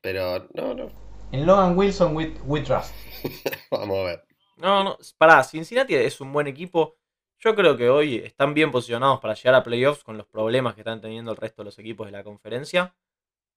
[0.00, 0.90] pero no, no.
[1.30, 2.92] En Logan Wilson, we, trust.
[3.70, 4.24] Vamos a ver.
[4.56, 6.96] No, no, pará, Cincinnati es un buen equipo.
[7.38, 10.80] Yo creo que hoy están bien posicionados para llegar a playoffs con los problemas que
[10.80, 12.96] están teniendo el resto de los equipos de la conferencia.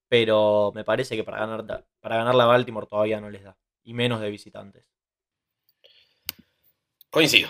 [0.07, 3.57] Pero me parece que para ganar, para ganar la Baltimore todavía no les da.
[3.83, 4.85] Y menos de visitantes.
[7.09, 7.49] Coincido.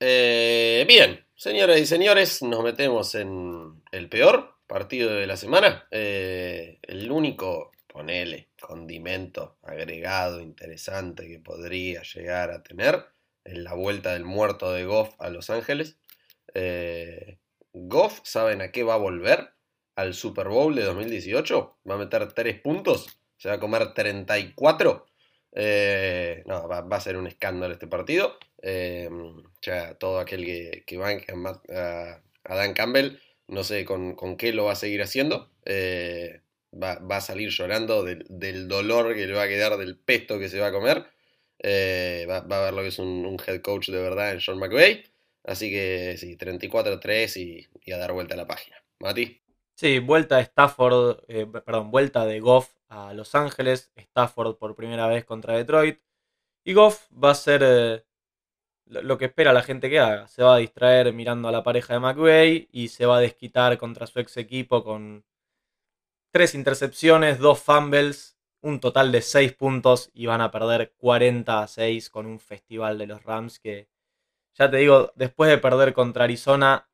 [0.00, 5.86] Eh, bien, señoras y señores, nos metemos en el peor partido de la semana.
[5.90, 13.04] Eh, el único, ponele, condimento agregado interesante que podría llegar a tener
[13.44, 15.98] en la vuelta del muerto de Goff a Los Ángeles.
[16.54, 17.38] Eh,
[17.72, 19.53] Goff, ¿saben a qué va a volver?
[19.96, 21.78] Al Super Bowl de 2018.
[21.88, 23.18] Va a meter 3 puntos.
[23.36, 25.06] Se va a comer 34.
[25.56, 28.38] Eh, no, va, a ser un escándalo este partido.
[28.62, 29.08] Eh,
[29.62, 34.72] ya todo aquel que, que a, a, Dan Campbell, no sé con, qué lo va
[34.72, 35.50] a seguir haciendo.
[35.66, 40.48] Va, a salir llorando del, del dolor que le va a quedar, del pesto que
[40.48, 41.06] se va a comer.
[41.66, 45.04] Eh, va, a ver lo que es un, head coach de verdad en Sean McVay.
[45.44, 47.36] Así que sí, 34-3
[47.86, 48.76] y, a dar vuelta a la página.
[49.00, 49.43] Mati.
[49.76, 53.92] Sí, vuelta de Stafford, eh, perdón, vuelta de Goff a Los Ángeles.
[53.96, 56.00] Stafford por primera vez contra Detroit.
[56.64, 58.04] Y Goff va a ser eh,
[58.86, 60.28] lo que espera la gente que haga.
[60.28, 63.78] Se va a distraer mirando a la pareja de McVay y se va a desquitar
[63.78, 65.24] contra su ex equipo con
[66.32, 68.34] tres intercepciones, dos fumbles
[68.64, 72.96] un total de 6 puntos y van a perder 40 a 6 con un festival
[72.98, 73.88] de los Rams que,
[74.54, 76.88] ya te digo, después de perder contra Arizona,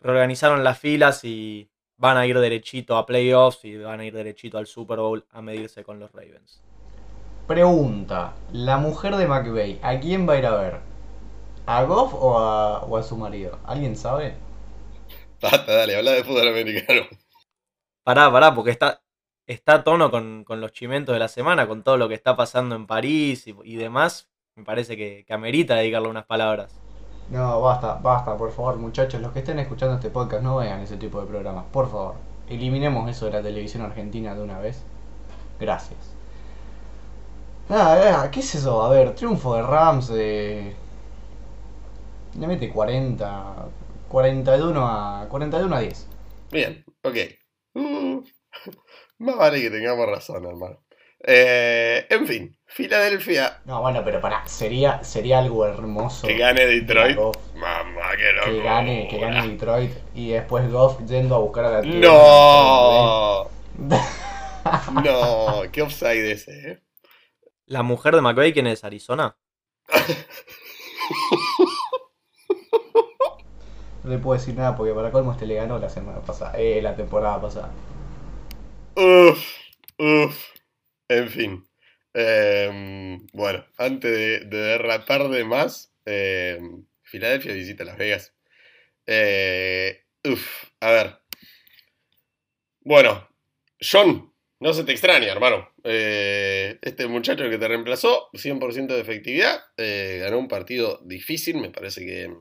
[0.00, 4.58] reorganizaron las filas y van a ir derechito a playoffs y van a ir derechito
[4.58, 6.62] al Super Bowl a medirse con los Ravens.
[7.46, 10.80] Pregunta, la mujer de McVeigh, ¿a quién va a ir a ver?
[11.66, 13.58] ¿A Goff o a, o a su marido?
[13.64, 14.34] ¿Alguien sabe?
[15.40, 17.02] Basta, dale, habla de fútbol americano.
[18.02, 19.02] Pará, pará, porque está,
[19.46, 22.74] está a tono con, los chimentos de la semana, con todo lo que está pasando
[22.74, 26.80] en París y, demás, me parece que, amerita dedicarle unas palabras.
[27.30, 30.96] No, basta, basta, por favor, muchachos, los que estén escuchando este podcast, no vean ese
[30.96, 32.14] tipo de programas, por favor.
[32.48, 34.82] Eliminemos eso de la televisión argentina de una vez.
[35.60, 36.14] Gracias.
[37.68, 38.82] Nada, ¿qué es eso?
[38.82, 40.74] A ver, triunfo de Rams de...
[42.38, 43.68] Le mete 40,
[44.08, 46.06] 41 a, 41 a 10.
[46.50, 47.16] Bien, ok.
[47.74, 48.22] Uh.
[49.18, 50.78] Más vale que tengamos razón, hermano.
[51.20, 53.60] Eh, en fin, Filadelfia.
[53.64, 56.28] No, bueno, pero pará, sería, sería algo hermoso.
[56.28, 57.16] Que gane Detroit.
[57.54, 58.50] Mamá, que loco.
[58.50, 61.98] Que gane, que gane Detroit y después Goff yendo a buscar a la tierra.
[61.98, 63.48] ¡No!
[65.02, 66.82] no, qué offside ese, ¿eh?
[67.66, 68.84] ¿La mujer de McVeigh quién es?
[68.84, 69.36] ¿Arizona?
[74.04, 76.80] no le puedo decir nada porque para colmo este le ganó la semana pasada, eh,
[76.82, 77.70] la temporada pasada.
[78.94, 79.42] Uf,
[79.98, 80.57] uf.
[81.08, 81.68] En fin.
[82.14, 88.34] Em, bueno, antes de, derrapar de más, em, Filadelfia visita Las Vegas.
[89.06, 91.18] Eh, uf, a ver.
[92.80, 93.28] Bueno,
[93.80, 95.70] John, no se te extraña, hermano.
[95.84, 101.56] Eh, este muchacho que te reemplazó, 100% de efectividad, eh, ganó un partido difícil.
[101.58, 102.34] Me parece que,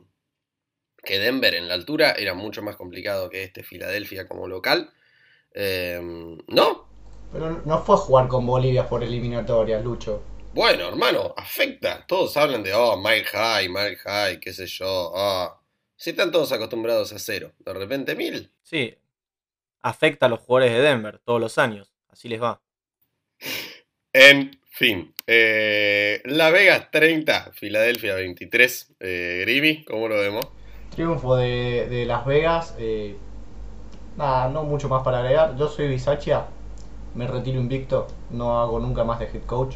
[1.03, 4.91] que Denver en la altura era mucho más complicado que este Filadelfia como local.
[5.53, 6.86] Em, ¿No?
[7.31, 10.21] Pero no fue a jugar con Bolivia por eliminatoria, Lucho.
[10.53, 12.05] Bueno, hermano, afecta.
[12.07, 15.11] Todos hablan de, oh, Mile High, Mile High, qué sé yo.
[15.13, 15.59] Oh.
[15.95, 18.51] Si están todos acostumbrados a cero, de repente mil.
[18.61, 18.95] Sí,
[19.81, 21.91] afecta a los jugadores de Denver todos los años.
[22.09, 22.61] Así les va.
[24.13, 28.93] En fin, eh, La Vegas 30, Filadelfia 23.
[28.99, 30.45] Eh, Grimi, ¿cómo lo vemos?
[30.91, 32.75] Triunfo de, de Las Vegas.
[32.77, 33.17] Eh,
[34.17, 35.55] Nada, no mucho más para agregar.
[35.57, 36.47] Yo soy Bisaccia,
[37.17, 39.75] me retiro invicto, no hago nunca más de head coach.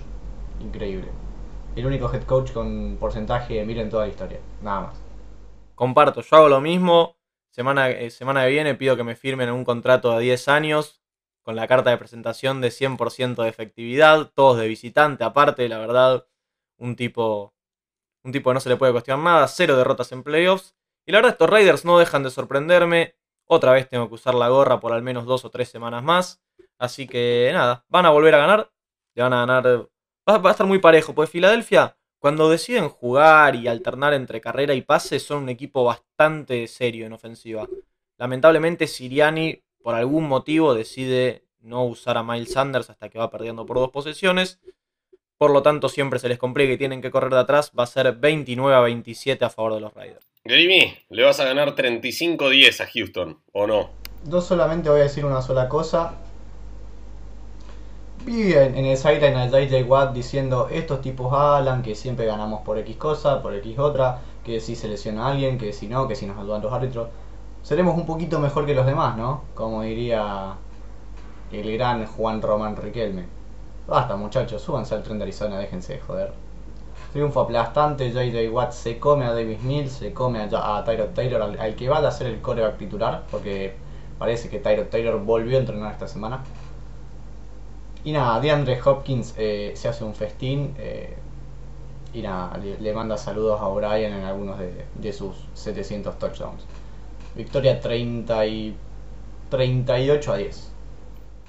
[0.59, 1.09] Increíble.
[1.75, 4.39] El único head coach con porcentaje de mira en toda la historia.
[4.61, 5.01] Nada más.
[5.73, 7.17] Comparto, yo hago lo mismo.
[7.49, 11.01] Semana, eh, semana que viene pido que me firmen un contrato de 10 años
[11.41, 16.27] con la carta de presentación de 100% de efectividad, todos de visitante, aparte, la verdad,
[16.77, 17.55] un tipo,
[18.23, 20.75] un tipo que no se le puede cuestionar nada, cero derrotas en playoffs.
[21.07, 23.15] Y la verdad, estos Raiders no dejan de sorprenderme.
[23.45, 26.41] Otra vez tengo que usar la gorra por al menos dos o tres semanas más.
[26.81, 28.71] Así que nada, van a volver a ganar.
[29.13, 29.87] Le van a ganar.
[30.27, 31.13] Va, a estar muy parejo.
[31.13, 36.65] Pues Filadelfia, cuando deciden jugar y alternar entre carrera y pase, son un equipo bastante
[36.65, 37.67] serio en ofensiva.
[38.17, 43.63] Lamentablemente, Siriani, por algún motivo, decide no usar a Miles Sanders hasta que va perdiendo
[43.67, 44.59] por dos posesiones.
[45.37, 47.71] Por lo tanto, siempre se les complica y tienen que correr de atrás.
[47.77, 50.27] Va a ser 29 a 27 a favor de los Raiders.
[50.45, 53.91] Grimy, le vas a ganar 35-10 a Houston, ¿o no?
[54.27, 56.17] Yo solamente voy a decir una sola cosa.
[58.23, 62.77] Vi en, el sideline al JJ Watt diciendo, estos tipos hablan que siempre ganamos por
[62.77, 64.19] X cosa, por X otra.
[64.43, 67.09] que si se lesiona alguien, que si no, que si nos ayudan los árbitros.
[67.63, 69.43] Seremos un poquito mejor que los demás, ¿no?
[69.55, 70.55] Como diría
[71.51, 73.25] el gran Juan Román Riquelme.
[73.87, 76.33] Basta muchachos, súbanse al tren de Arizona, déjense de joder.
[77.13, 81.41] Triunfo aplastante, JJ Watt se come a Davis Mills, se come a, a Tyrod Taylor,
[81.41, 83.73] al, que va a ser el coreback titular, porque
[84.17, 86.43] parece que Tyrod Taylor volvió a entrenar esta semana.
[88.03, 91.13] Y nada, DeAndre Hopkins eh, se hace un festín eh,
[92.13, 96.63] y nada, le, le manda saludos a O'Brien en algunos de, de sus 700 touchdowns.
[97.35, 98.75] Victoria 30 y
[99.49, 100.71] 38 a 10.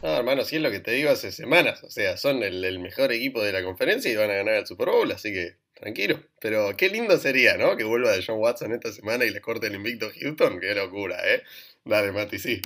[0.02, 1.82] No, hermano, si es lo que te digo hace semanas.
[1.84, 4.66] O sea, son el, el mejor equipo de la conferencia y van a ganar el
[4.66, 6.20] Super Bowl, así que tranquilo.
[6.40, 7.76] Pero qué lindo sería, ¿no?
[7.76, 10.60] Que vuelva de John Watson esta semana y le corte el invicto a Houston.
[10.60, 11.42] Qué locura, ¿eh?
[11.84, 12.60] Dale, Mati, sí.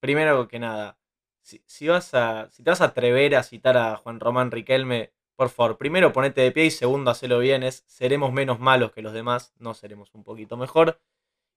[0.00, 0.96] Primero que nada,
[1.46, 5.48] si, vas a, si te vas a atrever a citar a Juan Román Riquelme, por
[5.50, 9.12] favor, primero ponete de pie y segundo hacelo bien, es seremos menos malos que los
[9.12, 11.00] demás, no seremos un poquito mejor.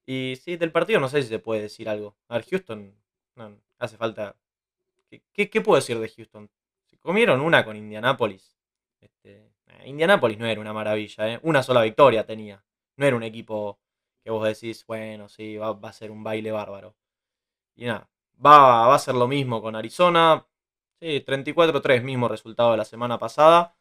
[0.06, 2.16] Y sí, del partido no sé si se puede decir algo.
[2.28, 2.96] A ver, Houston,
[3.36, 4.36] no, hace falta...
[5.34, 6.50] ¿Qué, qué, puedo decir de Houston?
[6.86, 8.58] Se comieron una con Indianapolis.
[9.02, 11.40] Este, eh, Indianapolis no era una maravilla, ¿eh?
[11.44, 12.64] una sola victoria tenía.
[12.98, 13.80] No era un equipo
[14.24, 16.96] que vos decís, bueno, sí, va, va a ser un baile bárbaro.
[17.76, 18.10] Y nada,
[18.44, 20.46] va, a ser lo mismo con Arizona.
[21.00, 23.76] Sí, 34-3, mismo resultado de la semana pasada.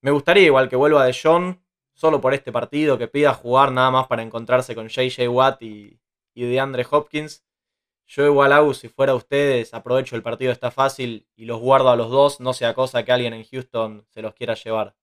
[0.00, 3.90] Me gustaría igual que vuelva de John, solo por este partido, que pida jugar nada
[3.90, 6.00] más para encontrarse con JJ Watt y,
[6.34, 7.44] y de Hopkins.
[8.06, 11.96] Yo igual hago, si fuera ustedes, aprovecho el partido está fácil y los guardo a
[11.96, 14.94] los dos, no sea cosa que alguien en Houston se los quiera llevar.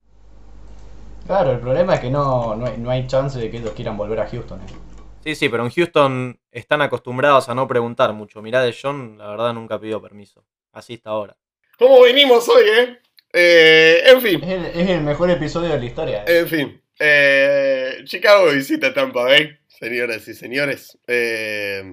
[1.25, 3.97] Claro, el problema es que no, no, hay, no hay chance de que ellos quieran
[3.97, 4.59] volver a Houston.
[4.61, 4.90] ¿eh?
[5.23, 8.41] Sí, sí, pero en Houston están acostumbrados a no preguntar mucho.
[8.41, 10.43] Mirá de John, la verdad nunca pidió permiso.
[10.71, 11.37] Así está ahora.
[11.77, 12.99] ¿Cómo venimos hoy, eh?
[13.33, 16.23] Eh, en fin, Es, el, es el mejor episodio de la historia.
[16.25, 16.39] ¿eh?
[16.39, 16.83] en fin.
[16.99, 20.97] Eh, Chicago visita Tampa Bay, señoras y señores.
[21.07, 21.83] Eh,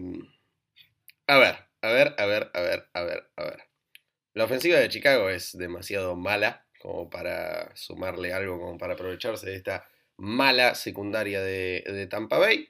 [1.27, 3.62] a ver, a ver, a ver, a ver, a ver, a ver.
[4.35, 9.57] La ofensiva de Chicago es demasiado mala como para sumarle algo, como para aprovecharse de
[9.57, 9.87] esta
[10.17, 12.69] mala secundaria de, de Tampa Bay.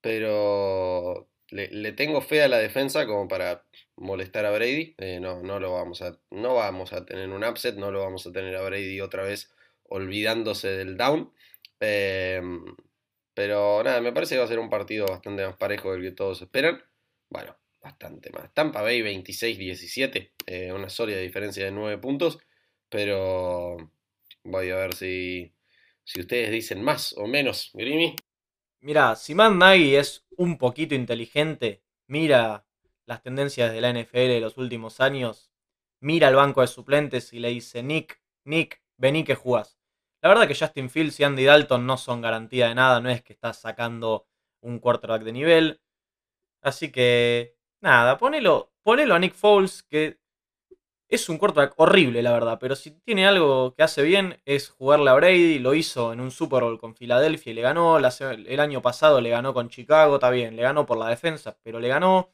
[0.00, 3.64] Pero le, le tengo fe a la defensa como para
[3.96, 4.94] molestar a Brady.
[4.98, 8.26] Eh, no, no lo vamos a, no vamos a tener un upset, no lo vamos
[8.26, 9.52] a tener a Brady otra vez
[9.88, 11.32] olvidándose del down.
[11.80, 12.40] Eh,
[13.34, 16.12] pero nada, me parece que va a ser un partido bastante más parejo del que
[16.12, 16.82] todos esperan.
[17.28, 18.52] Bueno, bastante más.
[18.52, 22.38] Tampa Bay 26-17, eh, una sólida diferencia de 9 puntos.
[22.88, 23.76] Pero
[24.44, 25.52] voy a ver si,
[26.04, 28.16] si ustedes dicen más o menos, Grimy.
[28.82, 32.66] Mira, si Matt Nagy es un poquito inteligente, mira
[33.04, 35.52] las tendencias de la NFL de los últimos años,
[36.00, 39.78] mira al banco de suplentes y le dice, Nick, Nick, vení que jugás.
[40.22, 43.22] La verdad que Justin Fields y Andy Dalton no son garantía de nada, no es
[43.22, 44.26] que estás sacando
[44.62, 45.80] un quarterback de nivel.
[46.62, 50.19] Así que, nada, ponelo, ponelo a Nick Foles, que
[51.10, 55.10] es un quarterback horrible, la verdad, pero si tiene algo que hace bien es jugarle
[55.10, 58.80] a Brady, lo hizo en un Super Bowl con Filadelfia y le ganó, el año
[58.80, 62.30] pasado le ganó con Chicago, está bien, le ganó por la defensa, pero le ganó.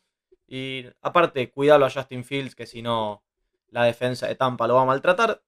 [0.47, 3.25] Y aparte, cuidalo a Justin Fields, que si no,
[3.71, 5.43] la defensa de Tampa lo va a maltratar.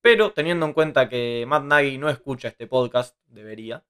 [0.00, 3.84] Pero teniendo en cuenta que Matt Nagy no escucha este podcast, debería,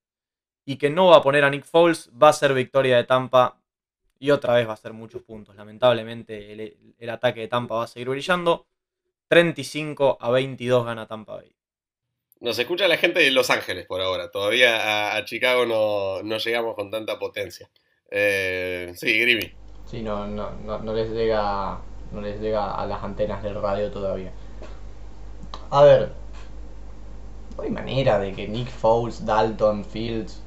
[0.64, 3.61] y que no va a poner a Nick Foles, va a ser victoria de Tampa
[4.22, 5.56] y otra vez va a ser muchos puntos.
[5.56, 8.68] Lamentablemente el, el ataque de Tampa va a seguir brillando.
[9.26, 11.52] 35 a 22 gana Tampa Bay.
[12.38, 14.30] Nos escucha la gente de Los Ángeles por ahora.
[14.30, 17.68] Todavía a, a Chicago no, no llegamos con tanta potencia.
[18.12, 19.52] Eh, sí, Grimy.
[19.86, 21.80] Sí, no, no, no, no les llega
[22.12, 24.30] no les llega a las antenas del radio todavía.
[25.70, 26.12] A ver,
[27.56, 30.40] no hay manera de que Nick Foles, Dalton, Fields,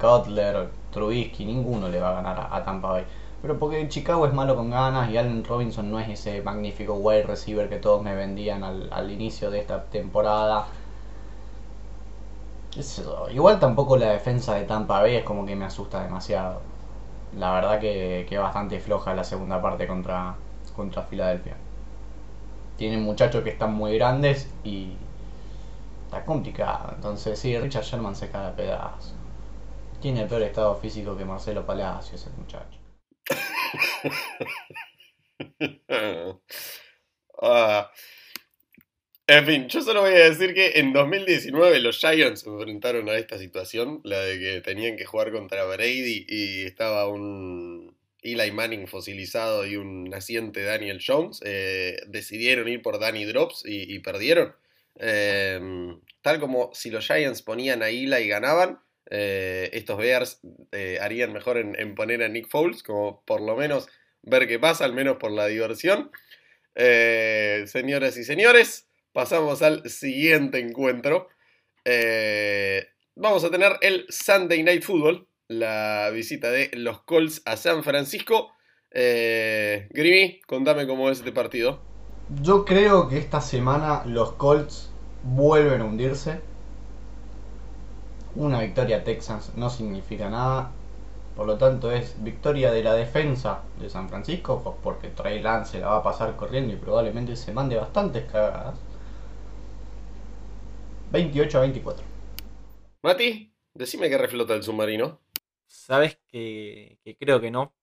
[0.00, 3.04] Cutler, Trubisky, ninguno le va a ganar a, Tampa Bay.
[3.42, 7.24] Pero porque Chicago es malo con ganas y Allen Robinson no es ese magnífico wide
[7.24, 10.66] receiver que todos me vendían al, al inicio de esta temporada.
[13.32, 16.60] Igual tampoco la defensa de Tampa Bay es como que me asusta demasiado.
[17.38, 20.34] La verdad que, que bastante floja la segunda parte contra,
[20.74, 21.56] contra Filadelfia.
[22.78, 24.94] Tienen muchachos que están muy grandes y
[26.06, 26.92] está complicado.
[26.94, 29.14] Entonces sí, Richard Sherman se cae a pedazos.
[30.06, 32.78] Tiene el peor estado físico que Marcelo Palacio ese muchacho.
[37.42, 37.90] Ah.
[39.26, 43.16] En fin, yo solo voy a decir que en 2019 los Giants se enfrentaron a
[43.16, 48.86] esta situación, la de que tenían que jugar contra Brady y estaba un Eli Manning
[48.86, 51.40] fosilizado y un naciente Daniel Jones.
[51.44, 54.54] Eh, decidieron ir por Danny Drops y, y perdieron.
[55.00, 55.60] Eh,
[56.22, 60.40] tal como si los Giants ponían a Eli y ganaban, eh, estos Bears
[60.72, 63.88] eh, harían mejor en, poner a Nick Foles, como por lo menos
[64.22, 66.10] ver qué pasa, al menos por la diversión.
[66.74, 71.28] Eh, señoras y señores, pasamos al siguiente encuentro.
[73.14, 78.52] vamos a tener el Sunday Night Football, la visita de los Colts a San Francisco.
[78.92, 81.80] Grimy, contame cómo es este partido.
[82.42, 84.90] Yo creo que esta semana los Colts
[85.22, 86.40] vuelven a hundirse
[88.36, 90.70] una victoria Texans no significa nada.
[91.34, 95.80] Por lo tanto es victoria de la defensa de San Francisco, porque Trey Lance se
[95.80, 98.78] la va a pasar corriendo y probablemente se mande bastantes cagadas.
[101.12, 102.04] 28 a 24.
[103.02, 105.20] Mati, decime que reflota el submarino.
[105.66, 107.74] Sabes que, que creo que no.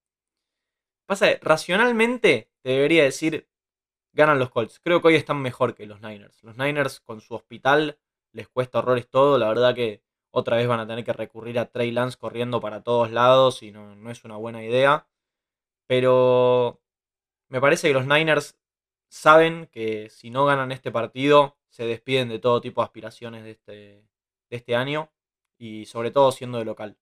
[1.06, 3.48] Pasa, racionalmente te debería decir,
[4.14, 4.80] ganan los Colts.
[4.80, 6.44] Creo que hoy están mejor que los Niners.
[6.44, 8.00] Los Niners con su hospital
[8.32, 9.38] les cuesta horrores todo.
[9.38, 10.02] La verdad que
[10.36, 13.72] otra vez van a tener que recurrir a Trey Lance corriendo para todos lados y
[13.72, 15.08] no, no es una buena idea.
[15.88, 16.82] Pero
[17.50, 18.58] me parece que los Niners
[19.10, 23.52] saben que si no ganan este partido se despiden de todo tipo de aspiraciones de
[23.52, 23.74] este,
[24.50, 25.12] de este año
[25.60, 26.98] y sobre todo siendo de local.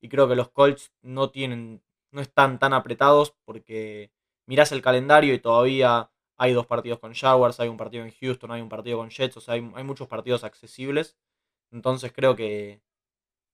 [0.00, 1.82] Y creo que los Colts no tienen,
[2.12, 4.12] no están tan apretados porque
[4.46, 8.52] mirás el calendario y todavía hay dos partidos con Jaguars, hay un partido en Houston,
[8.52, 11.16] hay un partido con Jets, o sea, hay, hay muchos partidos accesibles
[11.70, 12.80] entonces creo que,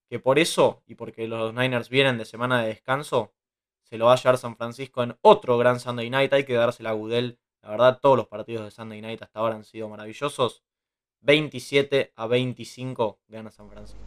[0.09, 3.33] que por eso, y porque los Niners vienen de semana de descanso,
[3.93, 6.33] se lo va a llevar San Francisco en otro gran Sunday Night.
[6.33, 7.39] Hay que darse la Gudel.
[7.61, 10.63] La verdad, todos los partidos de Sunday Night hasta ahora han sido maravillosos.
[11.21, 14.01] 27 a 25 gana San Francisco.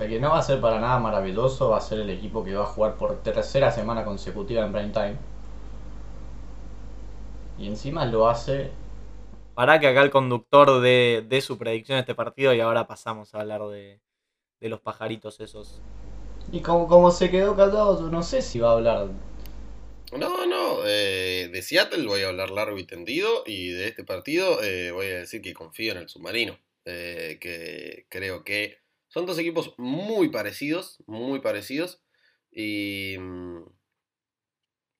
[0.00, 2.56] El que no va a ser para nada maravilloso va a ser el equipo que
[2.56, 5.16] va a jugar por tercera semana consecutiva en prime time.
[7.56, 8.72] Y encima lo hace
[9.54, 13.40] para que acá el conductor dé, su predicción de este partido y ahora pasamos a
[13.40, 14.00] hablar de,
[14.60, 15.80] los pajaritos esos.
[16.50, 19.08] Y como, como se quedó callado, yo no sé si va a hablar.
[20.12, 24.62] No, no, eh, de Seattle voy a hablar largo y tendido y de este partido
[24.62, 28.78] eh, voy a decir que confío en el submarino, eh, que creo que
[29.08, 32.00] son dos equipos muy parecidos, muy parecidos
[32.52, 33.64] y mm,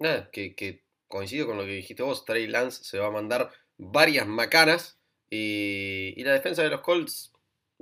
[0.00, 3.52] nada, que, que coincido con lo que dijiste vos, Trey Lance se va a mandar
[3.78, 4.98] varias macanas.
[5.30, 7.32] Y, la defensa de los Colts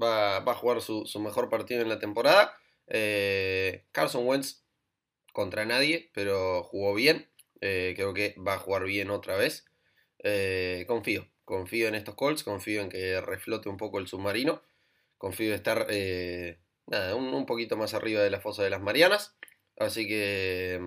[0.02, 2.56] va, a jugar su, mejor partido en la temporada.
[2.88, 4.64] Eh, Carson Wentz
[5.32, 7.28] contra nadie, pero jugó bien.
[7.60, 9.66] Eh, creo que va a jugar bien otra vez.
[10.24, 14.62] Eh, confío, confío en estos Colts, confío en que reflote un poco el submarino.
[15.18, 15.86] Confío en estar
[17.14, 19.36] un, un, poquito más arriba de la fosa de las Marianas.
[19.78, 20.80] Así que,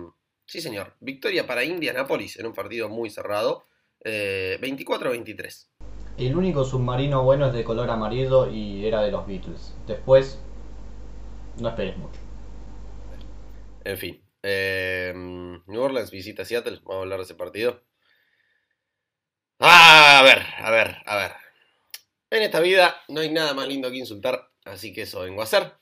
[0.46, 3.66] sí señor, victoria para Indianapolis en un partido muy cerrado.
[4.06, 5.70] 24 eh, 23.
[6.18, 9.74] El único submarino bueno es de color amarillo y era de los Beatles.
[9.86, 10.40] Después,
[11.60, 12.20] no esperes mucho.
[13.84, 14.22] En fin.
[14.42, 16.80] Eh, New Orleans visita Seattle.
[16.84, 17.82] Vamos a hablar de ese partido.
[19.58, 21.32] Ah, a ver, a ver, a ver.
[22.30, 25.44] En esta vida no hay nada más lindo que insultar, así que eso vengo a
[25.44, 25.72] hacer.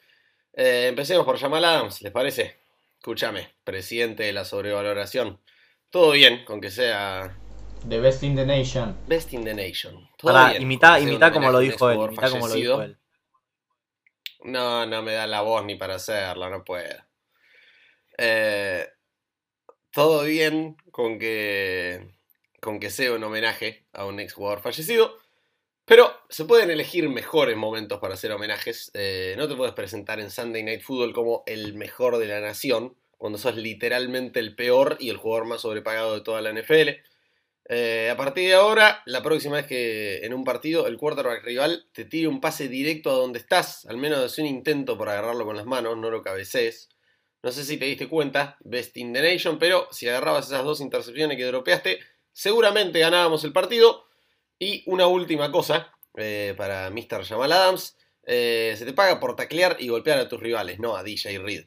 [0.52, 2.56] Eh, empecemos por Jamal Adams, ¿les parece?
[2.98, 5.40] Escúchame, presidente de la sobrevaloración.
[5.90, 7.36] Todo bien, con que sea
[7.88, 8.96] The Best in the Nation.
[9.06, 10.08] Best in the Nation.
[10.22, 11.98] Para, imita, imita como lo dijo él.
[11.98, 12.96] Imita como lo dijo él.
[14.44, 16.94] No, no me da la voz ni para hacerla, no puedo.
[18.18, 18.86] Eh,
[19.90, 22.08] todo bien con que,
[22.60, 25.16] con que sea un homenaje a un ex jugador fallecido,
[25.84, 28.90] pero se pueden elegir mejores momentos para hacer homenajes.
[28.94, 32.96] Eh, no te puedes presentar en Sunday Night Football como el mejor de la nación,
[33.18, 36.90] cuando sos literalmente el peor y el jugador más sobrepagado de toda la NFL.
[37.66, 41.86] Eh, a partir de ahora, la próxima vez que en un partido el quarterback rival
[41.92, 45.46] te tire un pase directo a donde estás, al menos hace un intento por agarrarlo
[45.46, 46.90] con las manos, no lo cabecees.
[47.42, 50.80] No sé si te diste cuenta, best in the nation, pero si agarrabas esas dos
[50.80, 52.00] intercepciones que dropeaste,
[52.32, 54.06] seguramente ganábamos el partido.
[54.58, 57.24] Y una última cosa eh, para Mr.
[57.24, 61.02] Jamal Adams, eh, se te paga por taclear y golpear a tus rivales, no a
[61.02, 61.66] DJ Reed.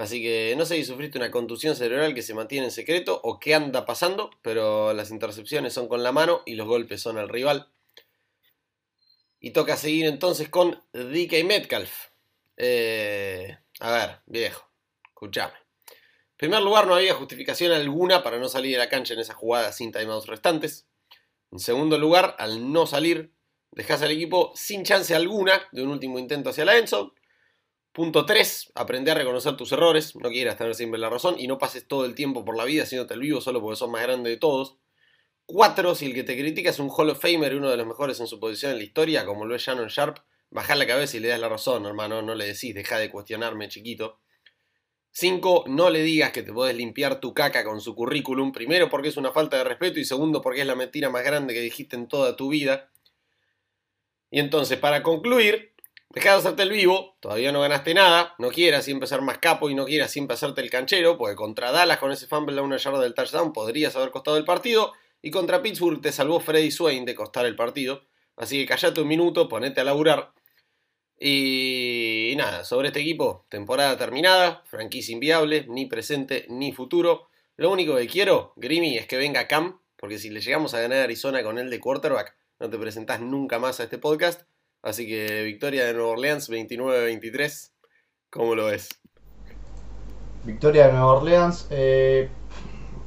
[0.00, 3.38] Así que no sé si sufriste una contusión cerebral que se mantiene en secreto o
[3.38, 7.28] qué anda pasando, pero las intercepciones son con la mano y los golpes son al
[7.28, 7.68] rival.
[9.40, 12.06] Y toca seguir entonces con DK Metcalf.
[12.56, 14.70] Eh, a ver, viejo,
[15.04, 15.52] escuchame.
[15.52, 19.34] En primer lugar, no había justificación alguna para no salir de la cancha en esa
[19.34, 20.86] jugada sin timeouts restantes.
[21.52, 23.34] En segundo lugar, al no salir,
[23.70, 27.12] dejas al equipo sin chance alguna de un último intento hacia la Enzo.
[27.92, 31.58] Punto 3, aprende a reconocer tus errores, no quieras tener siempre la razón y no
[31.58, 34.30] pases todo el tiempo por la vida haciéndote el vivo solo porque sos más grande
[34.30, 34.76] de todos.
[35.46, 37.86] 4, si el que te critica es un Hall of Famer y uno de los
[37.86, 40.18] mejores en su posición en la historia, como lo es Shannon Sharp,
[40.50, 43.68] bajás la cabeza y le das la razón, hermano, no le decís, deja de cuestionarme,
[43.68, 44.20] chiquito.
[45.10, 45.64] 5.
[45.66, 49.16] No le digas que te podés limpiar tu caca con su currículum, primero porque es
[49.16, 52.06] una falta de respeto y segundo porque es la mentira más grande que dijiste en
[52.06, 52.92] toda tu vida.
[54.30, 55.69] Y entonces, para concluir,
[56.12, 59.70] Dejá de hacerte el vivo, todavía no ganaste nada, no quieras siempre ser más capo
[59.70, 62.78] y no quieras siempre hacerte el canchero, porque contra Dallas con ese fumble a una
[62.78, 64.92] yarda del touchdown podrías haber costado el partido,
[65.22, 68.02] y contra Pittsburgh te salvó Freddy Swain de costar el partido.
[68.36, 70.32] Así que callate un minuto, ponete a laburar.
[71.16, 77.28] Y, y nada, sobre este equipo, temporada terminada, franquicia inviable, ni presente ni futuro.
[77.56, 80.98] Lo único que quiero, Grimmy, es que venga Cam, porque si le llegamos a ganar
[80.98, 84.49] a Arizona con él de quarterback, no te presentás nunca más a este podcast.
[84.82, 87.70] Así que victoria de Nueva Orleans 29-23.
[88.30, 88.88] ¿Cómo lo ves?
[90.44, 91.66] Victoria de Nueva Orleans.
[91.70, 92.28] eh,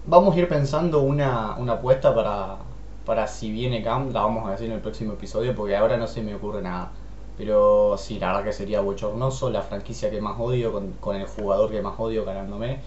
[0.05, 2.57] vamos a ir pensando una, una apuesta para,
[3.05, 4.11] para si viene Cam.
[4.13, 6.91] La vamos a decir en el próximo episodio porque ahora no se me ocurre nada.
[7.37, 9.49] Pero sí, la verdad que sería bochornoso.
[9.49, 12.81] La franquicia que más odio, con, con el jugador que más odio ganándome.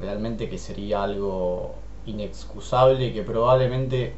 [0.00, 1.74] Realmente que sería algo
[2.06, 4.14] inexcusable que probablemente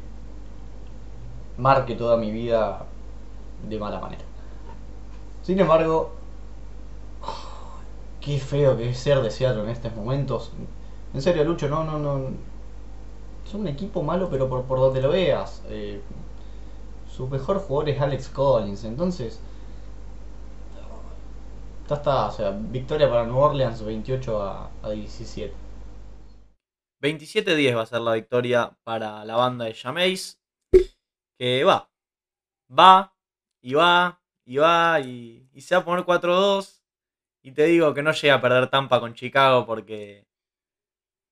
[1.57, 2.85] marque toda mi vida
[3.67, 4.23] de mala manera.
[5.43, 6.11] Sin embargo,
[8.19, 10.51] qué feo que es ser de Seattle en estos momentos.
[11.13, 12.29] En serio, Lucho, no, no, no.
[13.45, 15.63] Son un equipo malo, pero por, por donde lo veas.
[15.67, 15.99] Eh,
[17.09, 19.39] su mejor jugador es Alex Collins, entonces.
[21.89, 25.53] Ya está, o sea, victoria para New Orleans 28 a, a 17.
[27.01, 30.39] 27-10 va a ser la victoria para la banda de Jameis.
[31.37, 31.89] Que va.
[32.69, 33.13] Va.
[33.61, 34.21] Y va.
[34.45, 34.99] Y va.
[34.99, 36.81] Y, se va a poner 4-2.
[37.43, 40.27] Y te digo que no llega a perder Tampa con Chicago porque.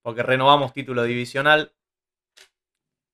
[0.01, 1.73] Porque renovamos título divisional.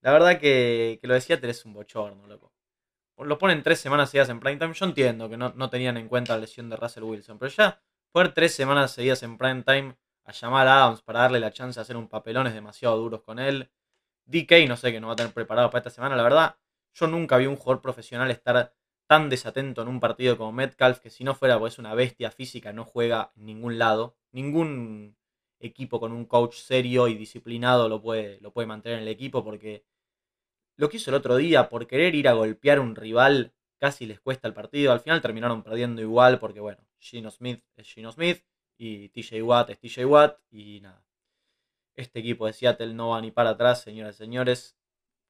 [0.02, 2.54] La verdad que, que lo de Seattle es un bochorno, loco.
[3.18, 4.74] Lo ponen tres semanas seguidas en prime time.
[4.74, 7.40] Yo entiendo que no, no tenían en cuenta la lesión de Russell Wilson.
[7.40, 9.96] Pero ya poner tres semanas seguidas en prime time
[10.26, 13.40] a llamar a Adams para darle la chance de hacer un papelón demasiado duros con
[13.40, 13.70] él.
[14.26, 16.16] DK no sé que no va a tener preparado para esta semana.
[16.16, 16.58] La verdad,
[16.94, 18.74] yo nunca vi un jugador profesional estar
[19.08, 22.74] tan desatento en un partido como Metcalf que si no fuera pues una bestia física
[22.74, 24.18] no juega en ningún lado.
[24.32, 25.16] Ningún
[25.60, 29.44] equipo con un coach serio y disciplinado lo puede, lo puede mantener en el equipo
[29.44, 29.86] porque
[30.78, 34.06] lo que hizo el otro día por querer ir a golpear a un rival casi
[34.06, 34.92] les cuesta el partido.
[34.92, 38.44] Al final terminaron perdiendo igual porque bueno, Gino Smith es Gino Smith
[38.78, 41.06] y TJ Watt es TJ Watt y nada.
[41.96, 44.78] Este equipo de Seattle no va ni para atrás, señoras y señores.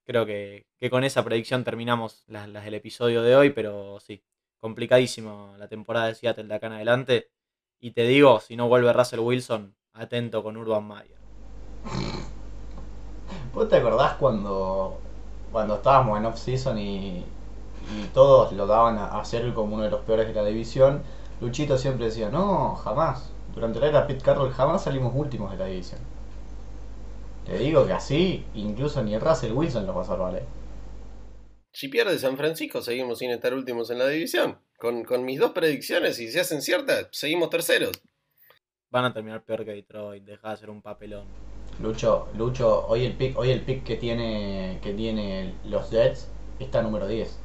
[0.05, 4.23] Creo que, que con esa predicción terminamos las, episodio de hoy, pero sí,
[4.59, 7.31] complicadísimo la temporada de Seattle de acá en adelante.
[7.79, 11.17] Y te digo, si no vuelve Russell Wilson, atento con Urban Meyer.
[13.53, 14.99] ¿Vos te acordás cuando,
[15.51, 17.25] cuando estábamos en off-season y
[18.13, 21.01] todos lo daban a, a ser como uno de los peores de la división?
[21.41, 23.31] Luchito siempre decía, no, jamás.
[23.53, 25.99] Durante la era Pete Carroll jamás salimos últimos de la división.
[27.45, 30.35] Te digo que así, incluso ni Russell Wilson lo va a salvar.
[30.35, 30.43] ¿eh?
[31.71, 34.57] Si pierde San Francisco, seguimos sin estar últimos en la división.
[34.77, 37.91] Con, con mis dos predicciones, si se hacen ciertas, seguimos terceros.
[38.89, 41.27] Van a terminar peor que Detroit, deja de hacer un papelón.
[41.81, 46.29] Lucho, Lucho, hoy el pick, hoy el pick que tiene que tiene los Jets
[46.59, 47.39] está número 10.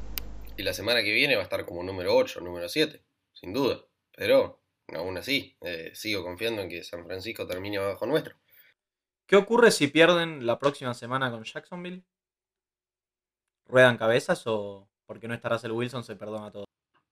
[0.56, 3.80] Y la semana que viene va a estar como número 8, número 7, sin duda.
[4.16, 4.60] Pero
[4.94, 8.36] aún así, eh, sigo confiando en que San Francisco termine abajo nuestro.
[9.30, 12.02] ¿Qué ocurre si pierden la próxima semana con Jacksonville?
[13.68, 16.64] ¿Ruedan cabezas o porque no está Russell Wilson se perdona todo?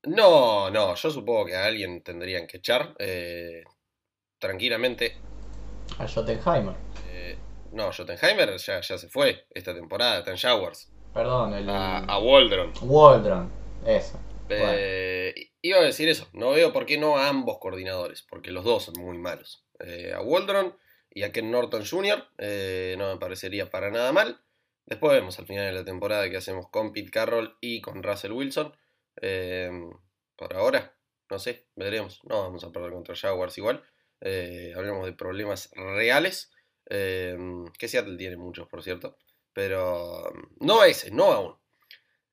[0.03, 2.97] No, no, yo supongo que a alguien tendrían que echar.
[2.99, 3.63] eh,
[4.41, 5.17] tranquilamente.
[5.97, 6.75] A Schottenheimer.
[7.07, 7.39] eh,
[7.71, 10.91] no, Schottenheimer ya, ya se fue esta temporada, está en Jaguars.
[11.15, 12.73] Perdón, el A, a Waldron.
[12.83, 13.49] Waldron.
[13.87, 14.19] Eso.
[14.49, 14.65] Bueno.
[14.73, 18.65] Eh, iba a decir eso, no veo por qué no a ambos coordinadores, porque los
[18.65, 19.65] dos son muy malos.
[19.79, 20.77] Eh, a Waldron
[21.11, 22.25] y a Ken Norton Jr.
[22.39, 24.41] eh, no me parecería para nada mal.
[24.87, 28.33] Después vemos al final de la temporada qué hacemos con Pete Carroll y con Russell
[28.33, 28.75] Wilson.
[29.21, 29.71] Eh,
[30.37, 30.97] por ahora,
[31.31, 32.21] no sé, veremos.
[32.25, 33.85] No vamos a perder contra Jaguars igual.
[34.21, 36.51] Eh, hablemos de problemas reales.
[36.91, 37.37] eh,
[37.79, 39.19] que Seattle tiene muchos, por cierto.
[39.53, 41.57] Pero no ese, no aún.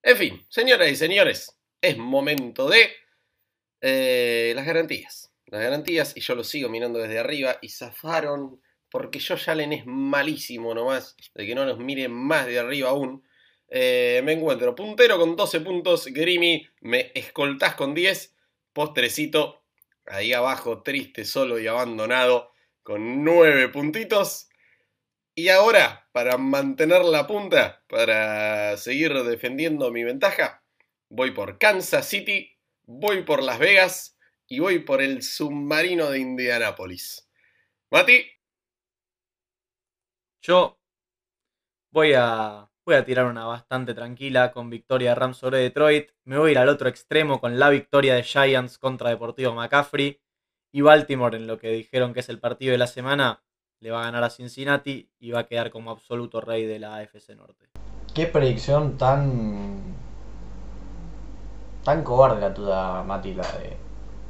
[0.04, 2.94] En fin, señoras y señores, es momento de
[4.56, 5.34] las garantías.
[5.48, 8.62] Las garantías, y yo lo sigo mirando desde arriba, y zafaron,
[8.96, 13.28] porque Josh Allen es malísimo nomás, de que no nos mire más de arriba aún.
[13.68, 18.34] Eh, me encuentro puntero con 12 puntos, Grimy, me escoltás con 10,
[18.72, 19.66] postrecito,
[20.06, 24.48] ahí abajo, triste, solo y abandonado, con 9 puntitos.
[25.34, 30.64] Y ahora, para mantener la punta, para seguir defendiendo mi ventaja,
[31.10, 32.50] voy por Kansas City
[32.86, 34.18] voy por Las Vegas
[34.48, 37.28] y voy por el submarino de Indianápolis.
[37.92, 38.35] Mati.
[40.48, 40.78] Yo
[41.92, 46.12] voy a, voy a tirar una bastante tranquila con victoria de Rams sobre Detroit.
[46.24, 50.22] Me voy a ir al otro extremo con la victoria de Giants contra Deportivo McCaffrey.
[50.72, 53.42] Y Baltimore, en lo que dijeron que es el partido de la semana,
[53.80, 56.98] le va a ganar a Cincinnati y va a quedar como absoluto rey de la
[56.98, 57.66] AFC Norte.
[58.14, 59.96] Qué predicción tan.
[61.84, 63.78] tan cobarde la tuya, Mati, la de.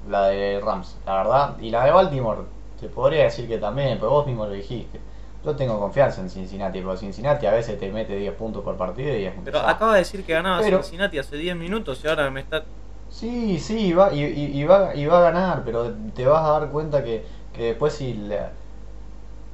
[0.08, 1.60] la de Rams, la verdad.
[1.60, 2.44] Y la de Baltimore,
[2.80, 5.02] te podría decir que también, pero vos mismo lo dijiste.
[5.46, 9.16] Yo tengo confianza en Cincinnati, porque Cincinnati a veces te mete 10 puntos por partido
[9.16, 9.76] y es un Pero desastre.
[9.76, 12.64] acaba de decir que ganaba Pero- Cincinnati hace 10 minutos y ahora me está.
[13.10, 16.44] Sí, sí, y va, y, y- y va, y va a ganar, pero te vas
[16.44, 17.24] a dar cuenta que,
[17.54, 18.14] que después si...
[18.16, 18.52] la-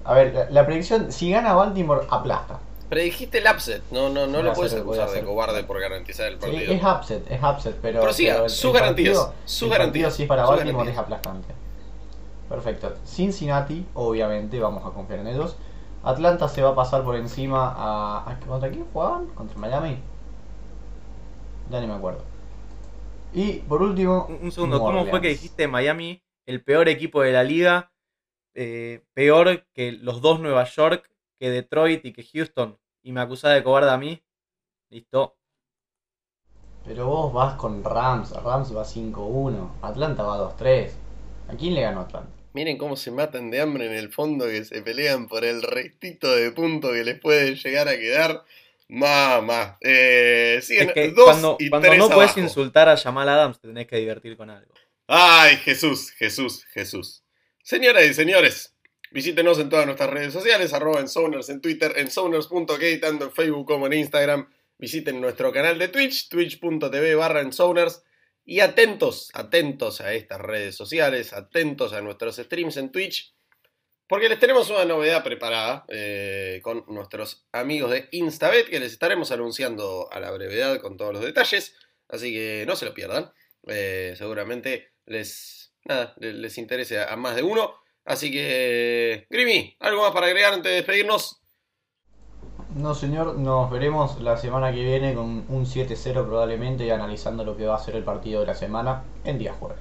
[0.06, 2.60] a ver, la, la predicción, si gana Baltimore, aplasta.
[2.90, 3.84] Predijiste el upset.
[3.92, 6.74] No, no, no lo puedes acusar de cobarde por garantizar el Sí, partido.
[6.74, 8.00] es upset, es upset, pero...
[8.00, 10.94] Pero el- sus el garantías, partido- sus el garantías, partido, si es para Baltimore, garantías.
[10.96, 11.54] es aplastante.
[12.50, 12.94] Perfecto.
[13.06, 15.56] Cincinnati, obviamente, vamos a confiar en ellos.
[16.04, 18.40] Atlanta se va a pasar por encima a...
[18.48, 19.28] ¿Contra quién jugaban?
[19.28, 19.98] ¿Contra Miami?
[21.70, 22.24] Ya ni me acuerdo.
[23.34, 24.26] Y por último...
[24.28, 27.92] Un, un segundo, ¿cómo fue que dijiste Miami, el peor equipo de la liga?
[28.54, 32.80] eh, peor que los dos Nueva York, que Detroit y que Houston.
[33.04, 34.24] Y me acusás de cobarde a mí.
[34.90, 35.38] Listo.
[36.86, 40.92] Pero vos vas con Rams, Rams va 5-1, Atlanta va 2-3.
[41.50, 42.41] ¿A quién le ganó Atlanta?
[42.54, 46.36] Miren cómo se matan de hambre en el fondo que se pelean por el restito
[46.36, 48.44] de punto que les puede llegar a quedar.
[48.90, 49.78] Mamá.
[49.80, 53.60] Eh, siguen Es que dos cuando, y cuando tres no puedes insultar a Jamal Adams,
[53.60, 54.74] te tenés que divertir con algo.
[55.08, 57.24] Ay, Jesús, Jesús, Jesús.
[57.64, 58.76] Señoras y señores,
[59.12, 61.08] visítenos en todas nuestras redes sociales, arroba en
[61.50, 62.10] en Twitter, en
[63.00, 64.50] tanto en Facebook como en Instagram.
[64.78, 68.04] Visiten nuestro canal de Twitch, twitch.tv barra en.
[68.44, 73.34] Y atentos, atentos a estas redes sociales, atentos a nuestros streams en Twitch,
[74.08, 79.32] porque les tenemos una novedad preparada eh, con nuestros amigos de Instabet, que les estaremos
[79.32, 81.76] anunciando a la brevedad con todos los detalles,
[82.10, 83.32] así que no se lo pierdan.
[83.68, 85.74] Eh, seguramente les,
[86.18, 87.76] les, interese a, más de uno.
[88.04, 91.41] Así que, Grimy, ¿algo más para agregar antes de despedirnos?
[92.76, 97.58] No señor, nos veremos la semana que viene con un 7-0 probablemente y analizando lo
[97.58, 99.80] que va a ser el partido de la semana en día jueves.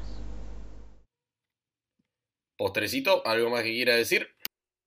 [2.59, 4.29] Postrecito, ¿algo más que quiera decir?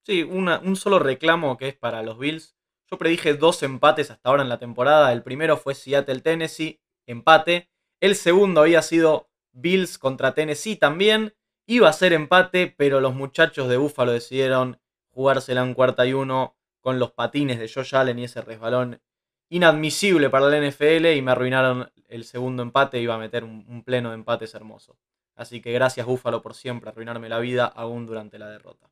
[0.06, 2.56] Sí, una- un solo reclamo que es para los Bills.
[2.92, 5.12] Yo predije dos empates hasta ahora en la temporada.
[5.14, 7.70] El primero fue Seattle-Tennessee, empate.
[8.02, 11.34] El segundo había sido Bills contra Tennessee también.
[11.66, 14.80] Iba a ser empate, pero los muchachos de Buffalo decidieron
[15.10, 19.02] jugársela en cuarta y uno con los patines de Josh Allen y ese resbalón
[19.48, 23.00] inadmisible para la NFL y me arruinaron el segundo empate.
[23.00, 24.98] Iba a meter un, pleno de empates hermoso.
[25.36, 28.90] Así que gracias Buffalo por siempre arruinarme la vida aún durante la derrota.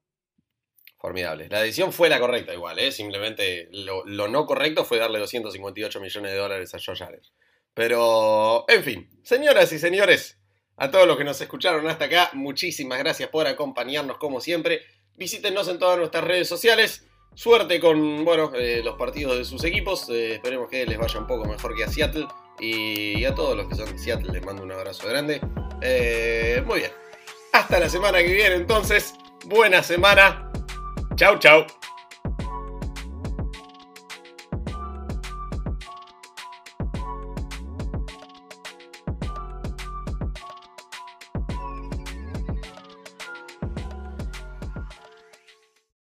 [0.97, 1.49] Formidable.
[1.49, 2.93] La decisión fue la correcta igual, ¿eh?
[2.93, 7.21] Simplemente lo, lo no correcto fue darle 258 millones de dólares a Josh Allen.
[7.73, 10.39] Pero, en fin, señoras y señores,
[10.77, 14.81] a todos los que nos escucharon hasta acá, muchísimas gracias por acompañarnos como siempre.
[15.17, 17.05] Visítenos en todas nuestras redes sociales.
[17.33, 20.09] Suerte con, bueno, eh, los partidos de sus equipos.
[20.09, 22.27] Eh, esperemos que les vaya un poco mejor que a Seattle.
[22.59, 25.41] Y a todos los que son de Seattle les mando un abrazo grande.
[25.81, 26.91] Eh, muy bien.
[27.53, 29.15] Hasta la semana que viene entonces.
[29.45, 30.51] Buena semana.
[31.15, 31.65] Chau, chau.